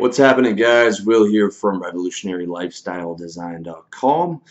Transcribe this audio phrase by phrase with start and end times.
[0.00, 1.02] What's happening, guys?
[1.02, 4.42] Will here from RevolutionaryLifestyleDesign.com.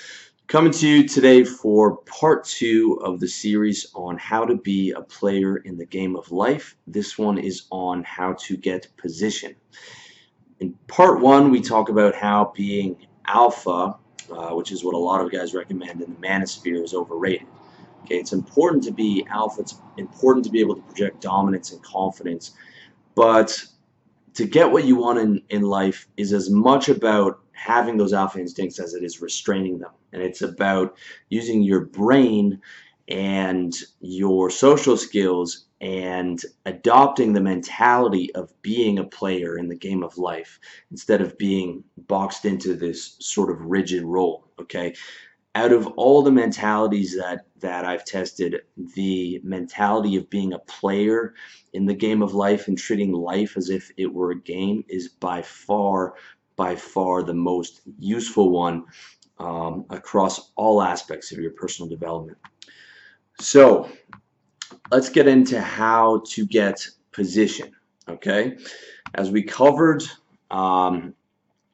[0.45, 5.01] Coming to you today for part two of the series on how to be a
[5.01, 6.75] player in the game of life.
[6.85, 9.55] This one is on how to get position.
[10.59, 13.97] In part one, we talk about how being alpha,
[14.31, 17.47] uh, which is what a lot of guys recommend in the manosphere, is overrated.
[18.03, 19.61] Okay, it's important to be alpha.
[19.61, 22.51] It's important to be able to project dominance and confidence,
[23.15, 23.65] but
[24.33, 28.39] to get what you want in, in life is as much about having those alpha
[28.39, 29.91] instincts as it is restraining them.
[30.13, 30.97] And it's about
[31.29, 32.61] using your brain
[33.07, 40.03] and your social skills and adopting the mentality of being a player in the game
[40.03, 40.59] of life
[40.91, 44.47] instead of being boxed into this sort of rigid role.
[44.59, 44.93] Okay
[45.59, 48.61] out of all the mentalities that that I've tested,
[48.95, 51.33] the mentality of being a player
[51.73, 55.09] in the game of life and treating life as if it were a game is
[55.09, 56.13] by far,
[56.55, 58.85] by far the most useful one
[59.39, 62.37] um, across all aspects of your personal development.
[63.41, 63.89] So
[64.89, 67.75] let's get into how to get position.
[68.07, 68.57] Okay,
[69.15, 70.03] as we covered
[70.51, 71.13] um,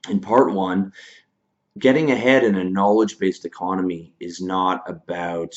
[0.09, 0.91] in part one,
[1.79, 5.55] getting ahead in a knowledge-based economy is not about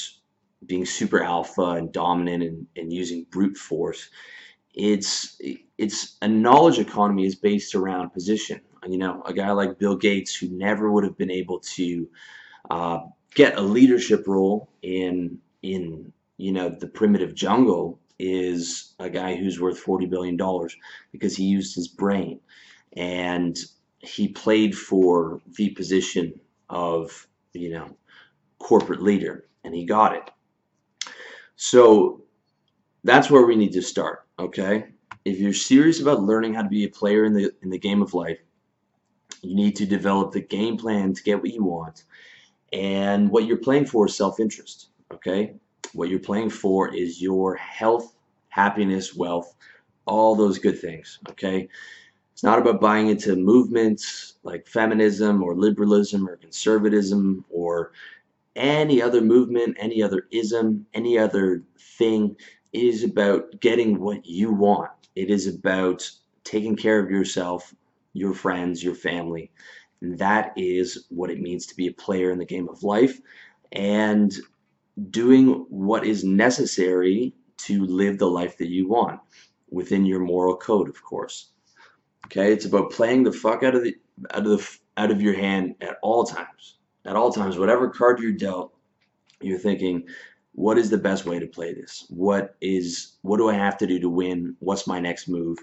[0.67, 4.11] being super alpha and dominant and, and using brute force.
[4.75, 5.41] It's
[5.79, 8.61] it's a knowledge economy is based around position.
[8.87, 12.09] You know, a guy like Bill Gates who never would have been able to
[12.71, 13.01] uh,
[13.35, 19.61] get a leadership role in in you know the primitive jungle is a guy who's
[19.61, 20.77] worth forty billion dollars
[21.13, 22.41] because he used his brain
[22.97, 23.59] and
[23.99, 27.97] he played for the position of, you know,
[28.59, 30.31] corporate leader, and he got it.
[31.57, 32.23] So
[33.05, 34.87] that's where we need to start, okay?
[35.25, 38.03] If you're serious about learning how to be a player in the in the game
[38.03, 38.39] of life,
[39.43, 42.05] you need to develop the game plan to get what you want.
[42.73, 45.55] And what you're playing for is self-interest, okay?
[45.93, 48.15] What you're playing for is your health,
[48.49, 49.55] happiness, wealth,
[50.07, 51.69] all those good things, okay?
[52.39, 57.91] It's not about buying into movements like feminism or liberalism or conservatism or
[58.55, 61.65] any other movement, any other ism, any other
[61.99, 62.37] thing.
[62.73, 64.93] It is about getting what you want.
[65.17, 66.09] It is about
[66.45, 67.75] taking care of yourself,
[68.13, 69.51] your friends, your family.
[70.01, 73.21] And that is what it means to be a player in the game of life
[73.73, 74.33] and
[75.11, 77.35] doing what is necessary
[77.67, 79.19] to live the life that you want
[79.71, 81.51] within your moral code, of course.
[82.29, 83.97] Okay, it's about playing the fuck out of the
[84.33, 86.77] out of the out of your hand at all times.
[87.07, 88.75] At all times, whatever card you're dealt,
[89.41, 90.07] you're thinking,
[90.53, 92.05] what is the best way to play this?
[92.11, 94.57] What is what do I have to do to win?
[94.59, 95.57] What's my next move?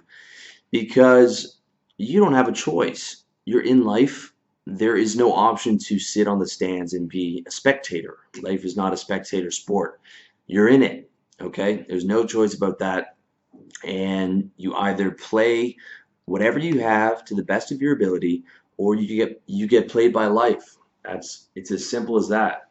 [0.71, 1.59] Because
[1.97, 3.25] you don't have a choice.
[3.45, 4.33] You're in life.
[4.65, 8.17] There is no option to sit on the stands and be a spectator.
[8.41, 10.01] Life is not a spectator sport.
[10.47, 11.11] You're in it.
[11.39, 11.85] Okay?
[11.87, 13.17] There's no choice about that.
[13.83, 15.77] And you either play
[16.25, 18.43] whatever you have to the best of your ability
[18.77, 20.77] or you get you get played by life.
[21.03, 22.69] That's it's as simple as that.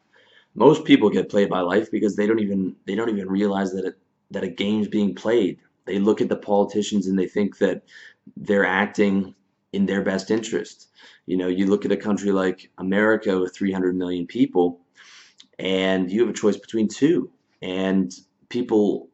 [0.55, 3.85] Most people get played by life because they don't even they don't even realize that
[3.85, 3.99] it,
[4.31, 5.59] that a game's being played.
[5.87, 7.83] They look at the politicians and they think that
[8.37, 9.35] they're acting
[9.73, 10.89] in their best interest.
[11.27, 14.81] You know you look at a country like America with 300 million people
[15.59, 17.31] and you have a choice between two.
[17.63, 18.13] And
[18.49, 19.09] people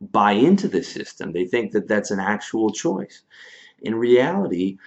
[0.00, 1.32] buy into the system.
[1.32, 3.22] They think that that's an actual choice.
[3.82, 4.78] In reality,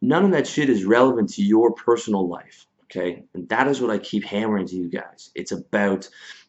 [0.00, 2.66] none of that shit is relevant to your personal life.
[2.84, 3.24] Okay?
[3.34, 5.30] And that is what I keep hammering to you guys.
[5.34, 6.08] It's about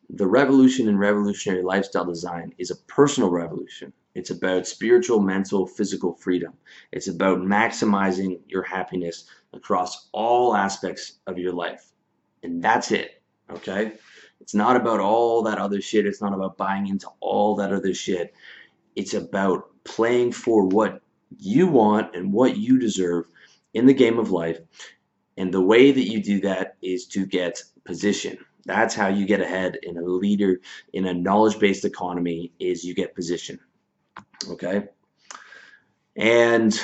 [0.09, 3.93] the revolution in revolutionary lifestyle design is a personal revolution.
[4.16, 6.53] It's about spiritual, mental, physical freedom.
[6.91, 11.91] It's about maximizing your happiness across all aspects of your life.
[12.43, 13.22] And that's it.
[13.49, 13.93] Okay?
[14.43, 16.05] It's not about all that other shit.
[16.05, 18.33] It's not about buying into all that other shit.
[18.93, 21.01] It's about playing for what
[21.39, 23.25] you want and what you deserve
[23.73, 24.59] in the game of life.
[25.37, 28.37] And the way that you do that is to get position.
[28.66, 30.59] That's how you get ahead in a leader
[30.91, 33.61] in a knowledge-based economy is you get position.
[34.49, 34.89] Okay?
[36.17, 36.78] And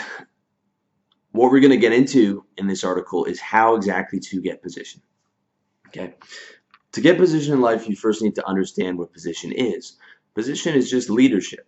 [1.34, 5.02] what we're going to get into in this article is how exactly to get position.
[5.90, 6.16] Okay?
[6.94, 9.98] To get position in life, you first need to understand what position is.
[10.34, 11.68] Position is just leadership.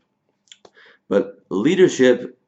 [1.10, 2.40] But leadership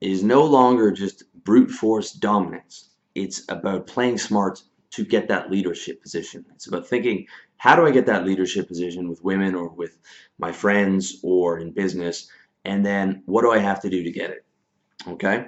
[0.00, 2.90] is no longer just brute force dominance.
[3.14, 6.44] It's about playing smart to get that leadership position.
[6.54, 7.26] It's about thinking,
[7.56, 9.98] how do I get that leadership position with women or with
[10.38, 12.28] my friends or in business?
[12.64, 14.44] And then what do I have to do to get it?
[15.08, 15.46] Okay?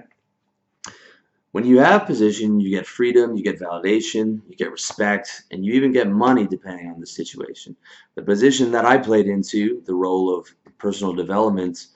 [1.55, 5.75] When you have position, you get freedom, you get validation, you get respect, and you
[5.75, 7.77] even get money depending on the situation.
[8.17, 11.87] The position that I played into, the role of personal development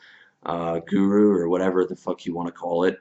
[0.47, 3.01] uh, guru or whatever the fuck you want to call it,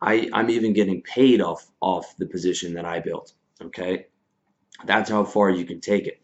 [0.00, 3.34] I, I'm even getting paid off off the position that I built.
[3.62, 4.06] Okay,
[4.86, 6.22] that's how far you can take it.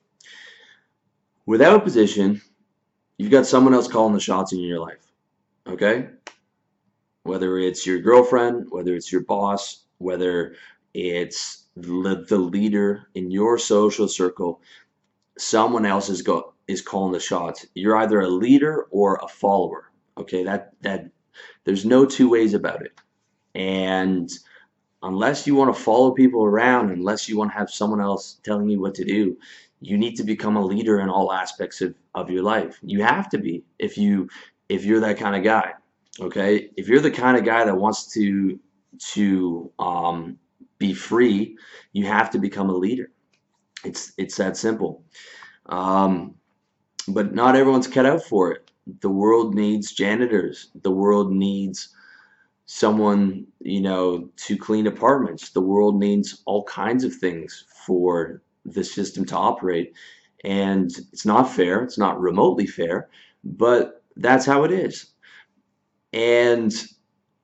[1.45, 2.41] Without position,
[3.19, 5.13] you've got someone else calling the shots in your life.
[5.67, 6.09] Okay,
[7.25, 10.55] whether it's your girlfriend, whether it's your boss, whether
[10.94, 14.61] it's the leader in your social circle,
[15.37, 17.67] someone else is go is calling the shots.
[17.75, 19.91] You're either a leader or a follower.
[20.17, 21.11] Okay, that that
[21.65, 22.99] there's no two ways about it.
[23.55, 24.31] And
[25.03, 28.69] unless you want to follow people around, unless you want to have someone else telling
[28.69, 29.37] you what to do,
[29.81, 32.79] you need to become a leader in all aspects of, of your life.
[32.82, 34.29] You have to be if you
[34.69, 35.73] if you're that kind of guy.
[36.21, 38.59] Okay, if you're the kind of guy that wants to
[39.15, 40.39] to um,
[40.79, 41.57] be free,
[41.93, 43.11] you have to become a leader.
[43.85, 45.05] It's it's that simple.
[45.67, 46.37] Um,
[47.09, 48.71] but not everyone's cut out for it.
[49.01, 50.71] The world needs janitors.
[50.83, 51.91] The world needs
[52.67, 55.51] someone you know to clean apartments.
[55.51, 59.95] The world needs all kinds of things for the system to operate,
[60.45, 61.83] and it's not fair.
[61.85, 63.09] It's not remotely fair,
[63.45, 65.14] but that's how it is.
[66.15, 66.73] And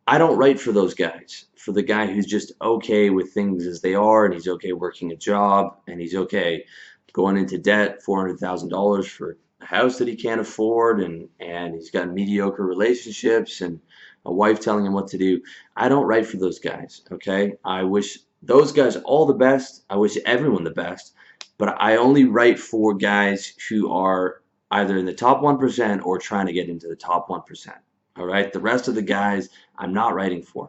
[0.06, 1.46] I don't write for those guys.
[1.56, 5.10] For the guy who's just okay with things as they are, and he's okay working
[5.10, 6.64] a job, and he's okay
[7.12, 11.28] going into debt, four hundred thousand dollars for a house that he can't afford, and
[11.40, 13.80] and he's got mediocre relationships, and
[14.24, 15.42] a wife telling him what to do.
[15.76, 17.02] I don't write for those guys.
[17.10, 19.84] Okay, I wish those guys all the best.
[19.90, 21.14] I wish everyone the best,
[21.58, 26.46] but I only write for guys who are either in the top 1% or trying
[26.46, 27.74] to get into the top 1%.
[28.20, 28.52] All right.
[28.52, 30.68] The rest of the guys I'm not writing for.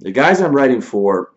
[0.00, 1.34] The guys I'm writing for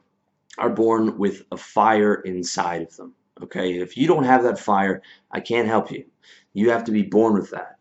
[0.57, 3.13] are born with a fire inside of them.
[3.43, 3.77] Okay.
[3.81, 6.05] If you don't have that fire, I can't help you.
[6.53, 7.79] You have to be born with that.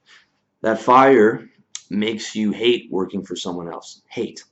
[0.63, 1.49] That fire
[1.91, 4.03] makes you hate working for someone else.
[4.09, 4.43] Hate.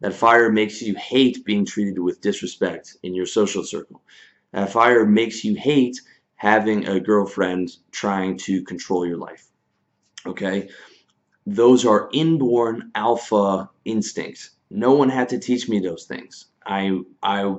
[0.00, 4.02] That fire makes you hate being treated with disrespect in your social circle.
[4.50, 6.00] That fire makes you hate
[6.34, 9.46] having a girlfriend trying to control your life.
[10.26, 10.68] Okay?
[11.46, 14.50] Those are inborn alpha instincts.
[14.70, 16.46] No one had to teach me those things.
[16.66, 17.54] I I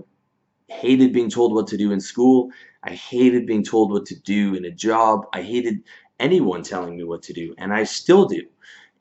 [0.68, 2.52] hated being told what to do in school.
[2.84, 5.26] I hated being told what to do in a job.
[5.34, 5.84] I hated
[6.20, 8.44] anyone telling me what to do, and I still do.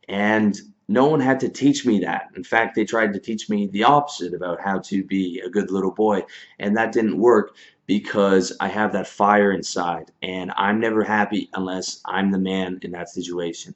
[0.09, 2.29] And no one had to teach me that.
[2.37, 5.71] In fact, they tried to teach me the opposite about how to be a good
[5.71, 6.23] little boy,
[6.61, 7.57] and that didn't work
[7.87, 12.93] because I have that fire inside, and I'm never happy unless I'm the man in
[12.93, 13.75] that situation.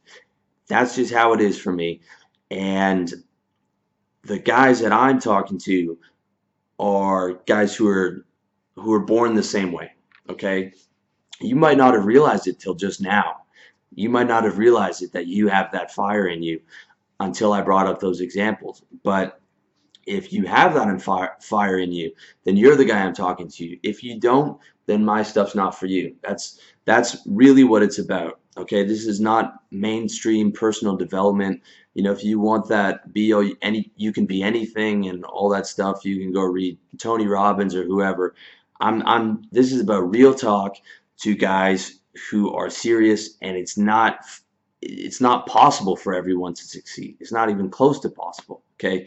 [0.71, 2.01] That's just how it is for me.
[2.53, 3.13] And
[4.23, 5.99] the guys that I'm talking to
[6.79, 8.25] are guys who are
[8.77, 9.91] who are born the same way.
[10.31, 10.73] Okay,
[11.41, 13.39] you might not have realized it till just now.
[13.97, 16.61] You might not have realized it that you have that fire in you
[17.19, 18.85] until I brought up those examples.
[19.03, 19.41] But
[20.07, 22.13] if you have that in fire, fire in you,
[22.45, 23.77] then you're the guy I'm talking to.
[23.83, 24.57] If you don't,
[24.87, 26.15] then my stuff's not for you.
[26.23, 28.39] That's that's really what it's about.
[28.61, 31.63] Okay, this is not mainstream personal development.
[31.95, 35.67] You know, if you want that, be any, you can be anything and all that
[35.67, 36.05] stuff.
[36.05, 38.35] You can go read Tony Robbins or whoever.
[38.81, 39.43] I'm, I'm.
[39.51, 40.77] This is about real talk
[41.19, 42.01] to guys
[42.31, 44.21] who are serious, and it's not,
[44.83, 47.17] it's not possible for everyone to succeed.
[47.21, 48.63] It's not even close to possible.
[48.75, 49.07] Okay,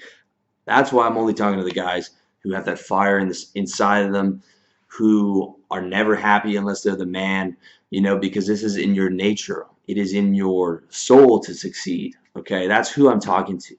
[0.66, 4.06] that's why I'm only talking to the guys who have that fire in this inside
[4.06, 4.42] of them,
[4.88, 7.58] who are never happy unless they're the man
[7.94, 9.68] you know, because this is in your nature.
[9.88, 12.16] It is in your soul to succeed.
[12.36, 13.76] Okay, that's who I'm talking to.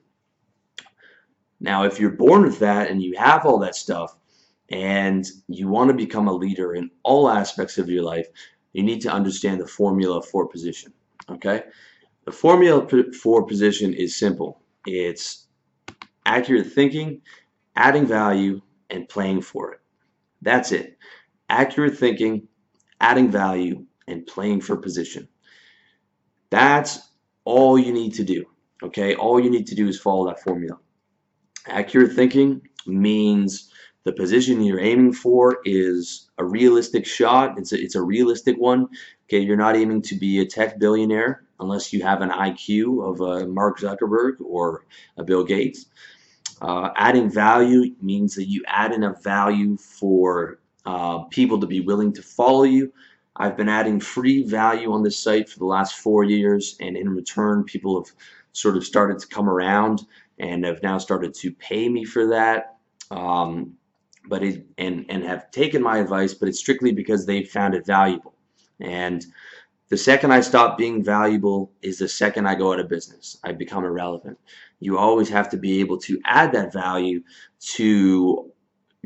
[1.59, 4.15] Now, if you're born with that and you have all that stuff
[4.69, 8.27] and you want to become a leader in all aspects of your life,
[8.71, 10.93] you need to understand the formula for position.
[11.29, 11.63] Okay,
[12.23, 14.61] the formula for position is simple.
[14.85, 15.47] It's
[16.25, 17.21] accurate thinking,
[17.75, 19.81] adding value, and playing for it.
[20.41, 20.97] That's it.
[21.49, 22.47] Accurate thinking,
[22.99, 25.27] adding value, and playing for position.
[26.49, 26.99] That's
[27.43, 28.45] all you need to do.
[28.83, 30.77] Okay, all you need to do is follow that formula.
[31.67, 33.71] Accurate thinking means
[34.03, 37.57] the position you're aiming for is a realistic shot.
[37.57, 38.87] It's a, it's a realistic one.
[39.25, 43.21] Okay, you're not aiming to be a tech billionaire unless you have an IQ of
[43.21, 44.85] a Mark Zuckerberg or
[45.17, 45.87] a Bill Gates.
[46.61, 52.13] Uh, adding value means that you add enough value for uh, people to be willing
[52.13, 52.91] to follow you,
[53.37, 57.09] I've been adding free value on this site for the last four years, and in
[57.09, 58.13] return, people have
[58.53, 60.05] sort of started to come around
[60.39, 62.77] and have now started to pay me for that.
[63.11, 63.73] Um,
[64.27, 67.85] but it and and have taken my advice, but it's strictly because they found it
[67.85, 68.33] valuable.
[68.79, 69.25] And
[69.89, 73.37] the second I stop being valuable is the second I go out of business.
[73.43, 74.39] I become irrelevant.
[74.79, 77.21] You always have to be able to add that value
[77.75, 78.51] to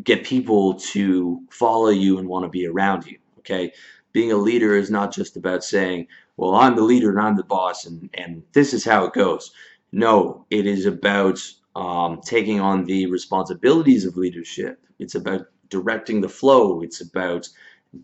[0.04, 3.18] get people to follow you and want to be around you.
[3.40, 3.72] Okay,
[4.14, 7.44] being a leader is not just about saying, "Well, I'm the leader and I'm the
[7.44, 9.52] boss, and and this is how it goes."
[9.92, 11.40] No, it is about
[11.76, 14.80] um, taking on the responsibilities of leadership.
[15.00, 16.82] It's about directing the flow.
[16.82, 17.48] It's about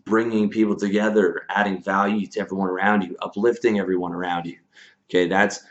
[0.04, 4.58] bringing people together, adding value to everyone around you, uplifting everyone around you.
[5.08, 5.64] Okay, that's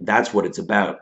[0.00, 1.00] that's what it's about.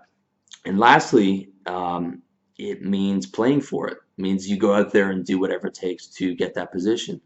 [0.65, 2.23] And lastly, um,
[2.59, 3.93] it means playing for it.
[3.93, 3.99] it.
[4.21, 7.21] Means you go out there and do whatever it takes to get that position.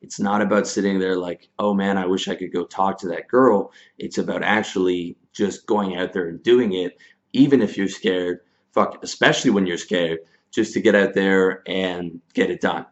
[0.00, 3.08] It's not about sitting there like, oh man, I wish I could go talk to
[3.08, 3.72] that girl.
[3.98, 6.98] It's about actually just going out there and doing it,
[7.32, 8.40] even if you're scared.
[8.72, 10.20] Fuck, especially when you're scared,
[10.52, 12.86] just to get out there and get it done.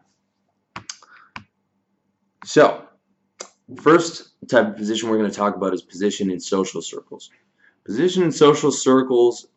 [2.43, 2.85] So,
[3.81, 7.29] first type of position we're going to talk about is position in social circles.
[7.85, 9.47] Position in social circles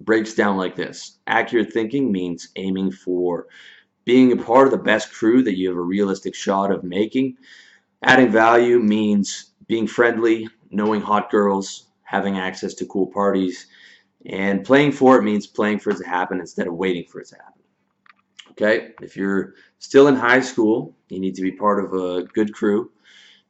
[0.00, 1.18] breaks down like this.
[1.26, 3.46] Accurate thinking means aiming for
[4.04, 7.36] being a part of the best crew that you have a realistic shot of making.
[8.02, 13.66] Adding value means being friendly, knowing hot girls, having access to cool parties,
[14.26, 17.28] and playing for it means playing for it to happen instead of waiting for it
[17.28, 17.62] to happen.
[18.52, 22.52] Okay, if you're still in high school, you need to be part of a good
[22.52, 22.90] crew.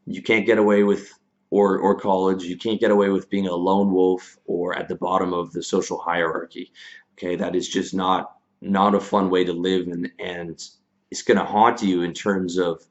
[0.07, 1.18] You can't get away with,
[1.51, 4.95] or, or college, you can't get away with being a lone wolf or at the
[4.95, 6.73] bottom of the social hierarchy.
[7.13, 10.51] Okay, that is just not not a fun way to live, and and
[11.11, 12.85] it's going to haunt you in terms of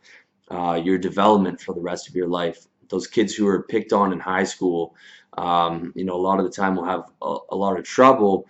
[0.49, 2.67] uh, your development for the rest of your life.
[2.89, 4.95] Those kids who are picked on in high school,
[5.37, 8.47] um, you know, a lot of the time will have a, a lot of trouble,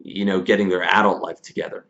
[0.00, 1.86] you know, getting their adult life together.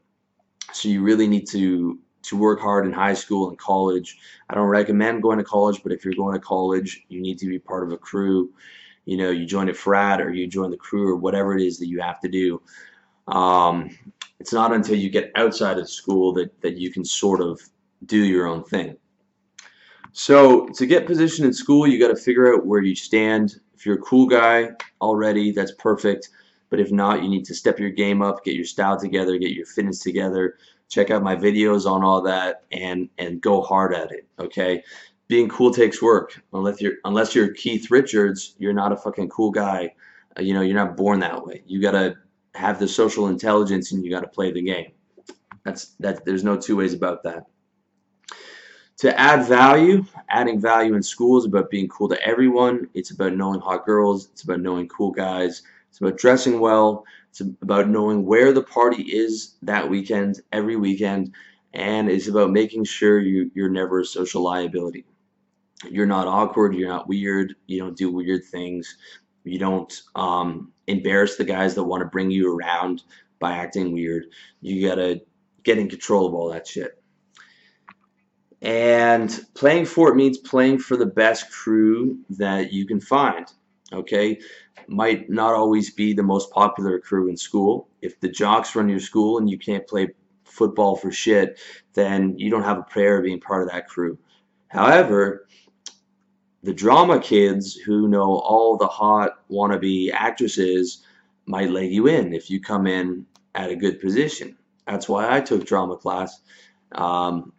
[0.72, 4.18] So you really need to to work hard in high school and college.
[4.50, 7.46] I don't recommend going to college, but if you're going to college, you need to
[7.46, 8.52] be part of a crew.
[9.04, 11.78] You know, you join a frat or you join the crew or whatever it is
[11.78, 12.60] that you have to do.
[13.28, 13.96] Um,
[14.40, 17.60] it's not until you get outside of school that, that you can sort of
[18.06, 18.96] do your own thing.
[20.12, 23.60] So to get positioned in school, you got to figure out where you stand.
[23.74, 26.30] If you're a cool guy already, that's perfect.
[26.70, 29.52] But if not, you need to step your game up, get your style together, get
[29.52, 30.56] your fitness together.
[30.88, 34.26] Check out my videos on all that and and go hard at it.
[34.38, 34.82] Okay,
[35.28, 36.42] being cool takes work.
[36.52, 39.92] Unless you're unless you're Keith Richards, you're not a fucking cool guy.
[40.38, 41.62] Uh, you know, you're not born that way.
[41.66, 42.16] You gotta
[42.54, 44.92] have the social intelligence and you gotta play the game.
[45.64, 46.24] That's that.
[46.24, 47.46] There's no two ways about that.
[48.98, 52.88] To add value, adding value in school is about being cool to everyone.
[52.94, 54.30] It's about knowing hot girls.
[54.32, 55.62] It's about knowing cool guys.
[55.90, 57.04] It's about dressing well.
[57.38, 61.34] It's about knowing where the party is that weekend, every weekend,
[61.74, 65.04] and it's about making sure you, you're never a social liability.
[65.90, 66.74] You're not awkward.
[66.74, 67.54] You're not weird.
[67.66, 68.96] You don't do weird things.
[69.44, 73.02] You don't um, embarrass the guys that want to bring you around
[73.38, 74.26] by acting weird.
[74.62, 75.20] You gotta
[75.62, 77.02] get in control of all that shit.
[78.62, 83.46] And playing for it means playing for the best crew that you can find.
[83.92, 84.38] Okay,
[84.88, 87.88] might not always be the most popular crew in school.
[88.02, 90.08] If the jocks run your school and you can't play
[90.44, 91.60] football for shit,
[91.94, 94.18] then you don't have a prayer of being part of that crew.
[94.68, 95.46] However,
[96.62, 101.04] the drama kids who know all the hot wannabe actresses
[101.46, 103.24] might let you in if you come in
[103.54, 104.56] at a good position.
[104.86, 106.40] That's why I took drama class.
[106.92, 107.52] Um,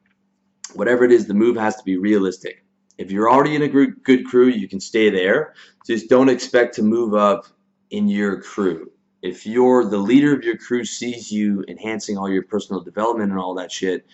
[0.73, 2.65] whatever it is, the move has to be realistic.
[2.97, 5.53] If you're already in a good crew, you can stay there.
[5.85, 7.45] Just don't expect to move up
[7.91, 8.91] in your crew.
[9.21, 13.39] If you're the leader of your crew sees you enhancing all your personal development and
[13.39, 14.05] all that shit,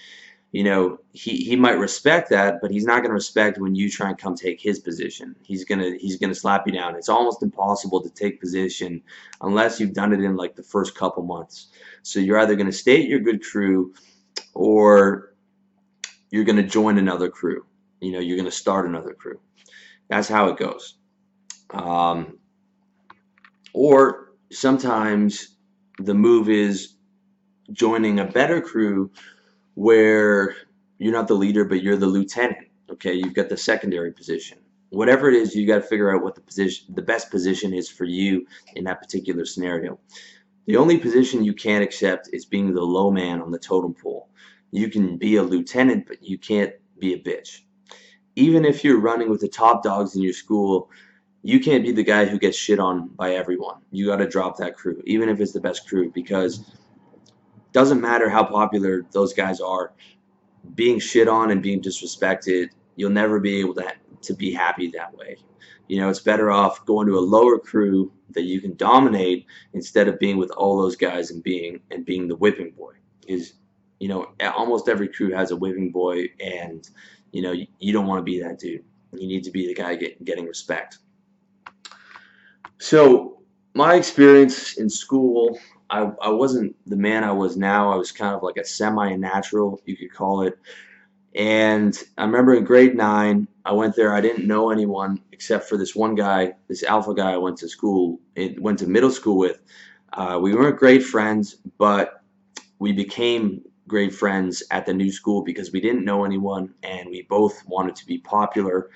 [0.51, 3.89] you know, he, he might respect that, but he's not going to respect when you
[3.89, 5.35] try and come take his position.
[5.41, 6.95] He's going to he's going to slap you down.
[6.95, 9.01] It's almost impossible to take position
[9.41, 11.67] unless you've done it in like the first couple months.
[12.03, 13.95] So you're either going to stay at your good crew
[14.53, 15.33] or
[16.29, 17.65] you're going to join another crew
[18.03, 19.39] you know you're going to start another crew.
[20.09, 20.95] That's how it goes.
[21.71, 22.37] Um,
[23.73, 25.55] or sometimes
[25.97, 26.95] the move is
[27.71, 29.11] joining a better crew
[29.75, 30.55] where
[30.99, 32.67] you're not the leader but you're the lieutenant.
[32.91, 34.59] Okay, you've got the secondary position.
[34.89, 37.89] Whatever it is, you got to figure out what the position, the best position is
[37.89, 38.45] for you
[38.75, 39.97] in that particular scenario.
[40.67, 44.29] The only position you can't accept is being the low man on the totem pole.
[44.71, 47.61] You can be a lieutenant, but you can't be a bitch
[48.35, 50.89] even if you're running with the top dogs in your school,
[51.43, 53.81] you can't be the guy who gets shit on by everyone.
[53.91, 56.71] You got to drop that crew, even if it's the best crew, because
[57.73, 59.93] doesn't matter how popular those guys are,
[60.75, 65.13] being shit on and being disrespected, you'll never be able to to be happy that
[65.13, 65.35] way.
[65.89, 70.07] You know, it's better off going to a lower crew that you can dominate instead
[70.07, 72.93] of being with all those guys and being and being the whipping boy.
[73.27, 73.53] Is
[73.99, 76.89] you know, almost every crew has a whipping boy, and
[77.33, 78.85] you know, you, you don't want to be that dude.
[79.11, 80.99] You need to be the guy get, getting respect.
[82.79, 83.41] So,
[83.75, 85.57] my experience in school,
[85.89, 87.91] I, I wasn't the man I was now.
[87.91, 90.57] I was kind of like a semi-natural, you could call it.
[91.35, 94.13] And I remember in grade nine, I went there.
[94.13, 97.67] I didn't know anyone except for this one guy, this alpha guy I went to
[97.67, 98.19] school,
[98.59, 99.59] went to middle school with.
[100.13, 102.21] Uh, we weren't great friends, but
[102.77, 103.61] we became
[103.93, 107.95] great friends at the new school because we didn't know anyone and we both wanted
[107.95, 108.89] to be popular.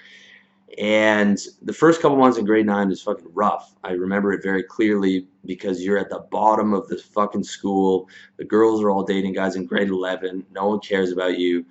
[0.79, 3.75] And the first couple months in grade nine was fucking rough.
[3.83, 8.09] I remember it very clearly because you're at the bottom of the fucking school.
[8.37, 10.43] The girls are all dating guys in grade 11.
[10.51, 11.63] No one cares about you.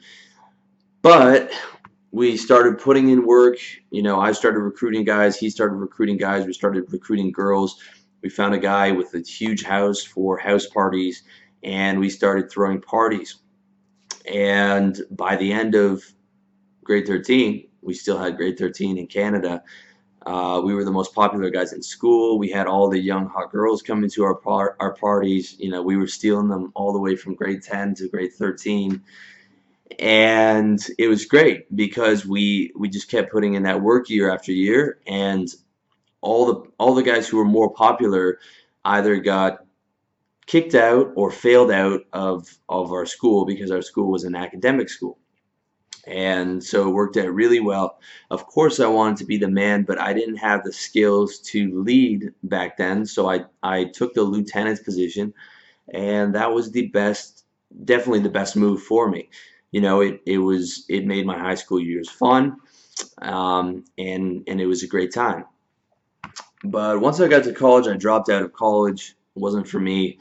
[1.02, 1.50] But
[2.12, 3.58] we started putting in work.
[3.90, 5.36] You know, I started recruiting guys.
[5.36, 6.46] He started recruiting guys.
[6.46, 7.80] We started recruiting girls.
[8.22, 11.24] We found a guy with a huge house for house parties,
[11.66, 13.36] and we started throwing parties.
[14.32, 16.04] And by the end of
[16.84, 19.62] grade 13, we still had grade 13 in Canada.
[20.24, 22.38] Uh, we were the most popular guys in school.
[22.38, 25.56] We had all the young hot girls coming to our par- our parties.
[25.58, 29.02] You know, we were stealing them all the way from grade 10 to grade 13
[30.00, 34.52] and it was great because we we just kept putting in that work year after
[34.52, 35.48] year and
[36.20, 38.38] all the all the guys who were more popular
[38.84, 39.65] either got
[40.46, 44.88] kicked out or failed out of of our school because our school was an academic
[44.88, 45.18] school.
[46.06, 47.98] And so it worked out really well.
[48.30, 51.82] Of course i wanted to be the man but i didn't have the skills to
[51.82, 53.06] lead back then.
[53.06, 55.34] So i i took the lieutenant's position
[55.92, 57.44] and that was the best
[57.84, 59.28] definitely the best move for me.
[59.72, 62.56] You know, it, it was it made my high school years fun,
[63.22, 65.44] um, and and it was a great time.
[66.64, 69.16] But once I got to college, I dropped out of college.
[69.36, 70.18] It wasn't for me,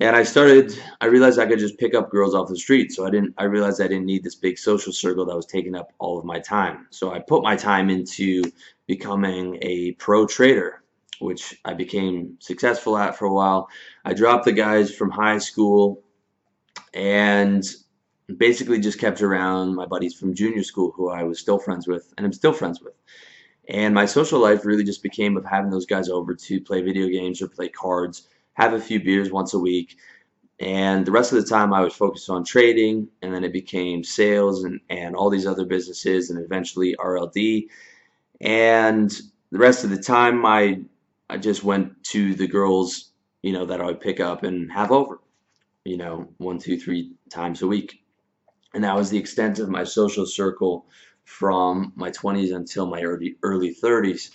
[0.00, 0.78] and I started.
[1.00, 2.92] I realized I could just pick up girls off the street.
[2.92, 3.34] So I didn't.
[3.38, 6.24] I realized I didn't need this big social circle that was taking up all of
[6.24, 6.86] my time.
[6.90, 8.42] So I put my time into
[8.86, 10.82] becoming a pro trader
[11.18, 13.68] which I became successful at for a while.
[14.04, 16.02] I dropped the guys from high school
[16.94, 17.64] and
[18.36, 22.12] basically just kept around my buddies from junior school who I was still friends with
[22.16, 22.94] and I'm still friends with.
[23.68, 27.08] And my social life really just became of having those guys over to play video
[27.08, 29.96] games or play cards, have a few beers once a week.
[30.60, 34.04] And the rest of the time I was focused on trading and then it became
[34.04, 37.68] sales and, and all these other businesses and eventually RLD.
[38.40, 39.10] And
[39.52, 40.82] the rest of the time I
[41.30, 44.92] I just went to the girls, you know, that I would pick up and have
[44.92, 45.20] over,
[45.84, 48.02] you know, one, two, three times a week
[48.74, 50.86] and that was the extent of my social circle
[51.24, 54.30] from my 20s until my early early 30s.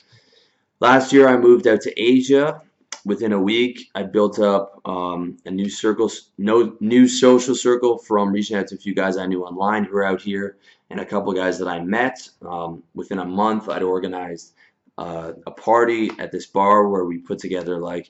[0.79, 2.61] Last year, I moved out to Asia.
[3.03, 8.31] Within a week, I built up um, a new circle, no new social circle from
[8.31, 10.57] reaching out to a few guys I knew online who were out here,
[10.89, 12.29] and a couple guys that I met.
[12.41, 14.53] Um, within a month, I'd organized
[14.97, 18.09] uh, a party at this bar where we put together like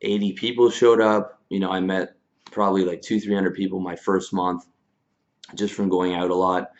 [0.00, 1.40] 80 people showed up.
[1.50, 2.16] You know, I met
[2.50, 4.66] probably like two, 300 people my first month
[5.54, 6.70] just from going out a lot.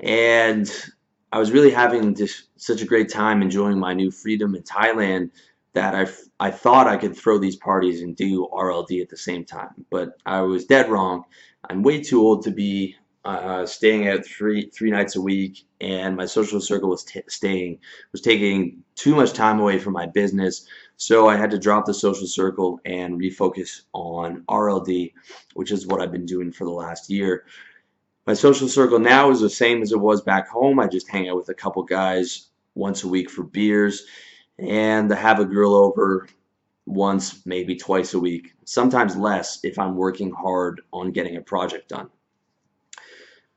[0.00, 0.70] And
[1.32, 5.30] I was really having just such a great time enjoying my new freedom in Thailand
[5.74, 6.06] that I,
[6.48, 9.86] I thought I could throw these parties and do RLD at the same time.
[9.90, 11.24] But I was dead wrong.
[11.68, 16.16] I'm way too old to be uh, staying out three three nights a week, and
[16.16, 17.78] my social circle was staying
[18.10, 20.66] was taking too much time away from my business.
[20.96, 25.12] So I had to drop the social circle and refocus on RLD,
[25.54, 27.44] which is what I've been doing for the last year.
[28.26, 30.78] My social circle now is the same as it was back home.
[30.78, 34.04] I just hang out with a couple guys once a week for beers
[34.66, 36.28] and have a girl over
[36.86, 41.88] once, maybe twice a week, sometimes less if I'm working hard on getting a project
[41.88, 42.08] done.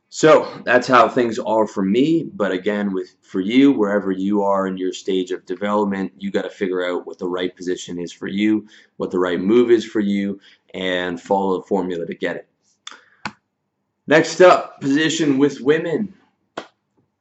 [0.10, 2.30] So that's how things are for me.
[2.34, 6.44] But again, with for you, wherever you are in your stage of development, you got
[6.44, 8.66] to figure out what the right position is for you,
[8.96, 10.40] what the right move is for you,
[10.74, 12.48] and follow the formula to get it.
[14.08, 16.14] Next up, position with women.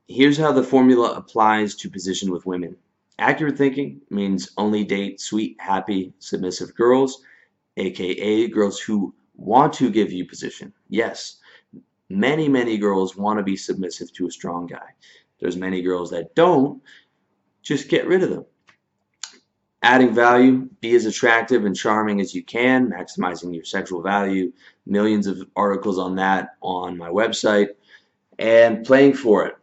[0.07, 2.77] Here's how the formula applies to position with women.
[3.19, 7.23] Accurate thinking means only date sweet, happy, submissive girls,
[7.77, 10.73] aka girls who want to give you position.
[10.89, 11.37] Yes,
[12.09, 14.89] many, many girls want to be submissive to a strong guy.
[15.41, 16.83] There's many girls that don't.
[17.63, 18.45] Just get rid of them.
[19.83, 24.53] adding value, be as attractive and charming as you can, maximizing your sexual value.
[24.87, 27.69] Millions of articles on that on my website.
[28.39, 29.57] And playing for it.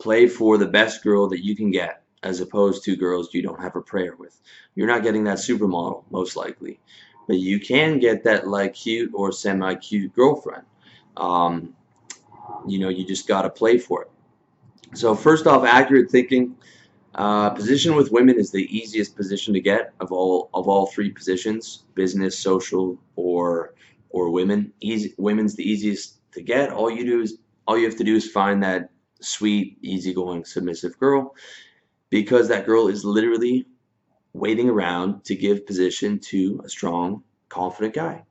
[0.00, 3.60] Play for the best girl that you can get as opposed to girls you don't
[3.60, 4.40] have a prayer with.
[4.74, 6.80] You're not getting that supermodel, most likely.
[7.26, 10.64] But you can get that like cute or semi-cute girlfriend.
[11.16, 11.74] Um,
[12.66, 14.10] you know, you just got to play for it.
[14.94, 16.56] So first off, accurate thinking.
[17.14, 21.10] Uh, position with women is the easiest position to get of all of all three
[21.10, 23.74] positions: business, social, or
[24.10, 24.72] or women.
[24.80, 26.70] Easy, women's the easiest to get.
[26.70, 30.98] All you do is all you have to do is find that sweet, easygoing, submissive
[30.98, 31.34] girl,
[32.10, 33.66] because that girl is literally
[34.32, 38.22] waiting around to give position to a strong, confident guy.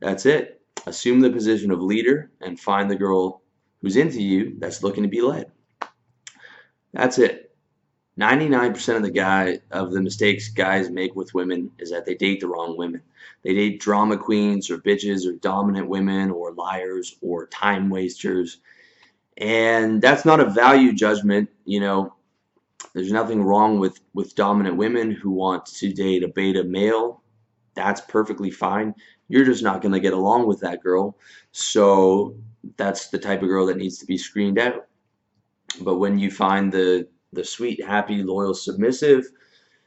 [0.00, 0.60] That's it.
[0.86, 3.42] Assume the position of leader and find the girl
[3.80, 5.50] who's into you that's looking to be led.
[6.92, 7.48] That's it.
[8.18, 12.40] 99% of the guy of the mistakes guys make with women is that they date
[12.40, 13.00] the wrong women.
[13.44, 18.58] They date drama queens or bitches or dominant women or liars or time wasters.
[19.36, 22.14] And that's not a value judgment, you know.
[22.98, 27.22] There's nothing wrong with with dominant women who want to date a beta male.
[27.74, 28.92] That's perfectly fine.
[29.28, 31.16] You're just not going to get along with that girl.
[31.52, 32.34] So
[32.76, 34.88] that's the type of girl that needs to be screened out.
[35.80, 39.26] But when you find the the sweet, happy, loyal, submissive,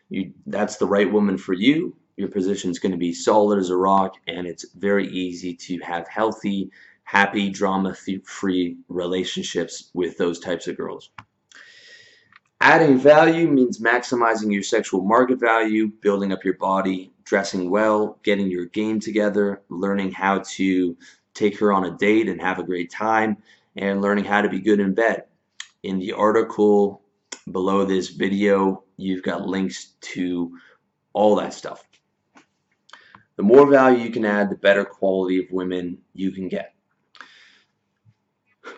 [0.07, 1.93] you that's the right woman for you.
[2.15, 5.79] Your position is going to be solid as a rock, and it's very easy to
[5.79, 6.71] have healthy,
[7.03, 11.09] happy, drama-free relationships with those types of girls.
[12.63, 18.51] Adding value means maximizing your sexual market value, building up your body, dressing well, getting
[18.51, 20.95] your game together, learning how to
[21.33, 23.35] take her on a date and have a great time,
[23.77, 25.23] and learning how to be good in bed.
[25.81, 27.01] In the article
[27.51, 30.55] below this video, you've got links to
[31.13, 31.83] all that stuff.
[33.37, 36.75] The more value you can add, the better quality of women you can get.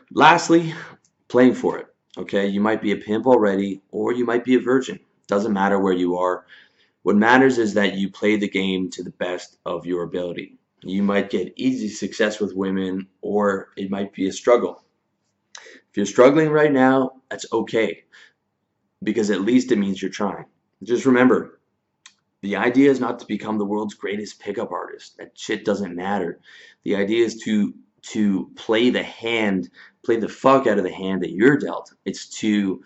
[0.10, 0.74] Lastly,
[1.28, 1.93] playing for it.
[2.18, 5.00] Okay, you might be a pimp already, or you might be a virgin.
[5.28, 6.46] Doesn't matter where you are.
[7.02, 10.58] What matters is that you play the game to the best of your ability.
[10.84, 14.84] You might get easy success with women, or it might be a struggle.
[15.58, 18.04] If you're struggling right now, that's okay
[19.04, 20.46] because at least it means you're trying.
[20.82, 21.60] Just remember,
[22.42, 25.18] the idea is not to become the world's greatest pickup artist.
[25.18, 26.40] That shit doesn't matter.
[26.84, 27.74] The idea is to
[28.04, 29.70] to play the hand,
[30.06, 31.94] play the fuck out of the hand that you're dealt.
[32.06, 32.84] It's to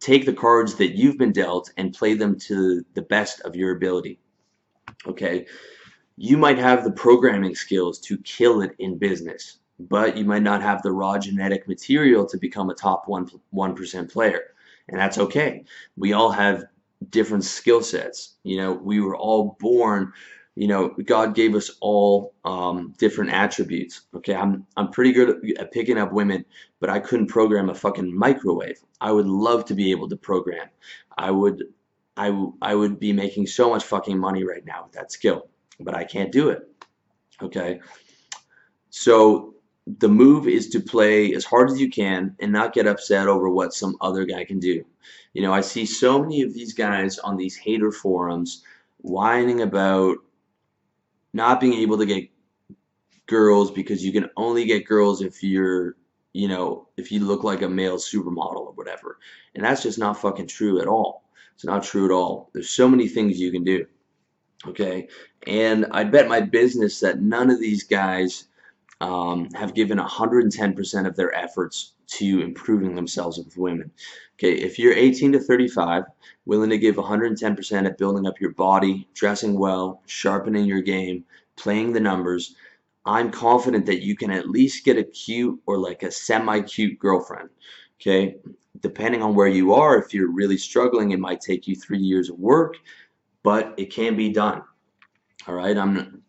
[0.00, 3.76] take the cards that you've been dealt and play them to the best of your
[3.76, 4.18] ability.
[5.06, 5.46] Okay?
[6.16, 10.62] You might have the programming skills to kill it in business, but you might not
[10.62, 14.54] have the raw genetic material to become a top 1 1% player
[14.88, 15.64] and that's okay.
[15.96, 16.64] We all have
[17.10, 18.34] different skill sets.
[18.42, 20.12] You know, we were all born.
[20.56, 24.02] You know, God gave us all um, different attributes.
[24.14, 26.44] Okay, I'm I'm pretty good at picking up women,
[26.80, 28.80] but I couldn't program a fucking microwave.
[29.00, 30.68] I would love to be able to program.
[31.18, 31.64] I would,
[32.16, 35.48] I I would be making so much fucking money right now with that skill,
[35.80, 36.68] but I can't do it.
[37.42, 37.80] Okay,
[38.90, 39.54] so
[39.98, 43.50] the move is to play as hard as you can and not get upset over
[43.50, 44.84] what some other guy can do.
[45.34, 48.62] You know, I see so many of these guys on these hater forums
[48.98, 50.16] whining about
[51.34, 52.30] not being able to get
[53.26, 55.96] girls because you can only get girls if you're,
[56.32, 59.18] you know, if you look like a male supermodel or whatever.
[59.54, 61.24] And that's just not fucking true at all.
[61.54, 62.50] It's not true at all.
[62.52, 63.84] There's so many things you can do.
[64.66, 65.08] Okay?
[65.46, 68.46] And I bet my business that none of these guys
[69.04, 73.90] um, have given 110% of their efforts to improving themselves with women.
[74.36, 76.04] Okay, if you're 18 to 35,
[76.46, 81.24] willing to give 110% at building up your body, dressing well, sharpening your game,
[81.56, 82.56] playing the numbers,
[83.04, 87.50] I'm confident that you can at least get a cute or like a semi-cute girlfriend.
[88.00, 88.36] Okay,
[88.80, 92.30] depending on where you are, if you're really struggling, it might take you three years
[92.30, 92.76] of work,
[93.42, 94.62] but it can be done.
[95.46, 96.23] All right, I'm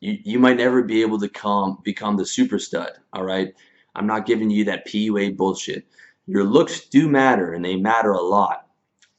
[0.00, 3.54] you, you might never be able to come become the super stud all right?
[3.94, 5.86] I'm not giving you that PUA bullshit.
[6.26, 8.66] Your looks do matter and they matter a lot.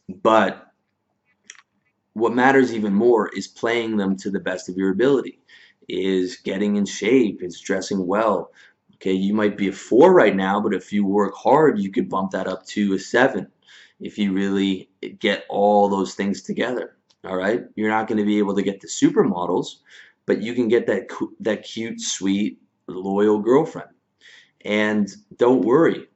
[0.08, 0.68] But
[2.13, 5.40] what matters even more is playing them to the best of your ability
[5.90, 8.52] is getting in shape is dressing well.
[8.96, 12.10] Okay you might be a four right now but if you work hard you could
[12.10, 13.48] bump that up to a seven
[14.00, 17.63] if you really get all those things together all right?
[17.76, 19.78] You're not going to be able to get the supermodels
[20.28, 21.08] but you can get that
[21.40, 23.90] that cute, sweet, loyal girlfriend.
[24.63, 26.08] And don't worry,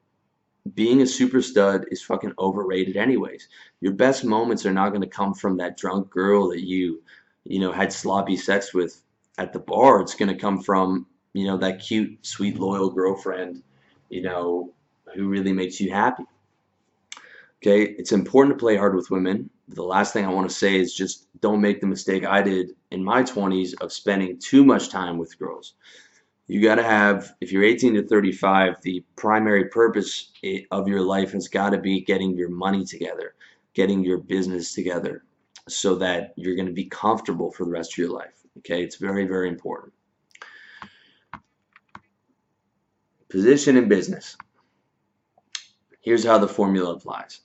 [0.76, 3.48] being a super stud is fucking overrated anyways.
[3.80, 7.02] Your best moments are not going to come from that drunk girl that you,
[7.46, 9.02] you know, had sloppy sex with
[9.40, 10.02] at the bar.
[10.02, 13.64] It's going to come from, you know, that cute, sweet, loyal girlfriend,
[14.10, 14.74] you know,
[15.16, 16.24] who really makes you happy.
[17.64, 19.50] Okay, it's important to play hard with women.
[19.74, 22.72] The last thing I want to say is just don't make the mistake I did
[22.92, 25.76] in my 20s of spending too much time with girls.
[26.48, 30.32] You got to have if you're 18 to 35 the primary purpose
[30.72, 33.36] of your life has got to be getting your money together
[33.74, 35.24] getting your business together
[35.70, 38.84] so that you're going to be comfortable for the rest of your life okay?
[38.84, 39.94] It's very very important.
[43.30, 44.36] Position in business.
[46.02, 47.42] Here's how the formula applies.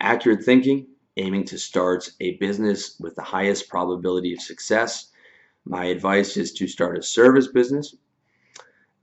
[0.00, 5.10] Accurate thinking aiming to start a business with the highest probability of success
[5.66, 7.96] my advice is to start a service business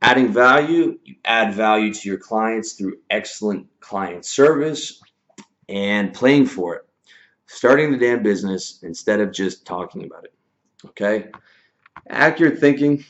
[0.03, 4.99] Adding value, you add value to your clients through excellent client service
[5.69, 6.81] and playing for it.
[7.45, 10.33] Starting the damn business instead of just talking about it.
[10.85, 11.29] Okay?
[12.09, 13.05] Accurate thinking.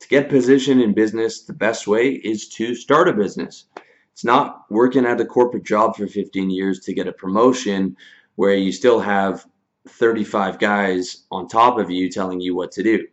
[0.00, 3.66] To get positioned in business, the best way is to start a business.
[4.12, 7.96] It's not working at a corporate job for 15 years to get a promotion
[8.36, 9.46] where you still have
[9.88, 13.06] 35 guys on top of you telling you what to do.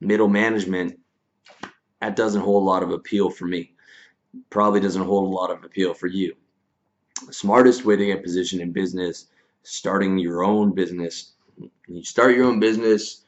[0.00, 0.98] Middle management
[2.02, 3.74] that doesn't hold a lot of appeal for me.
[4.50, 6.34] Probably doesn't hold a lot of appeal for you.
[7.24, 9.26] The smartest way to get a position in business,
[9.62, 11.34] starting your own business.
[11.56, 13.24] When you start your own business,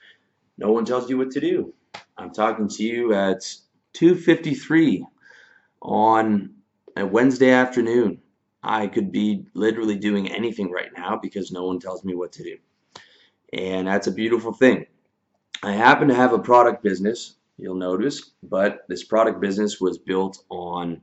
[0.59, 1.73] no one tells you what to do.
[2.19, 3.43] I'm talking to you at
[3.93, 5.07] 2:53
[5.81, 6.53] on
[6.97, 8.21] a Wednesday afternoon.
[8.63, 12.43] I could be literally doing anything right now because no one tells me what to
[12.43, 12.57] do.
[13.53, 14.87] And that's a beautiful thing.
[15.63, 18.33] I happen to have a product business you'll notice.
[18.43, 21.01] But this product business was built on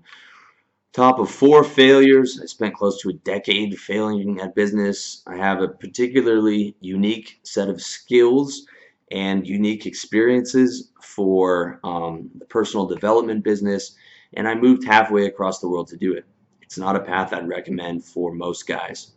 [0.93, 2.39] top of four failures.
[2.41, 5.23] I spent close to a decade failing at business.
[5.27, 8.65] I have a particularly unique set of skills
[9.11, 13.95] and unique experiences for um, the personal development business,
[14.33, 16.25] and I moved halfway across the world to do it.
[16.61, 19.11] It's not a path I'd recommend for most guys.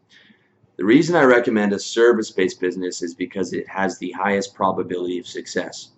[0.77, 5.27] The reason I recommend a service-based business is because it has the highest probability of
[5.27, 5.92] success.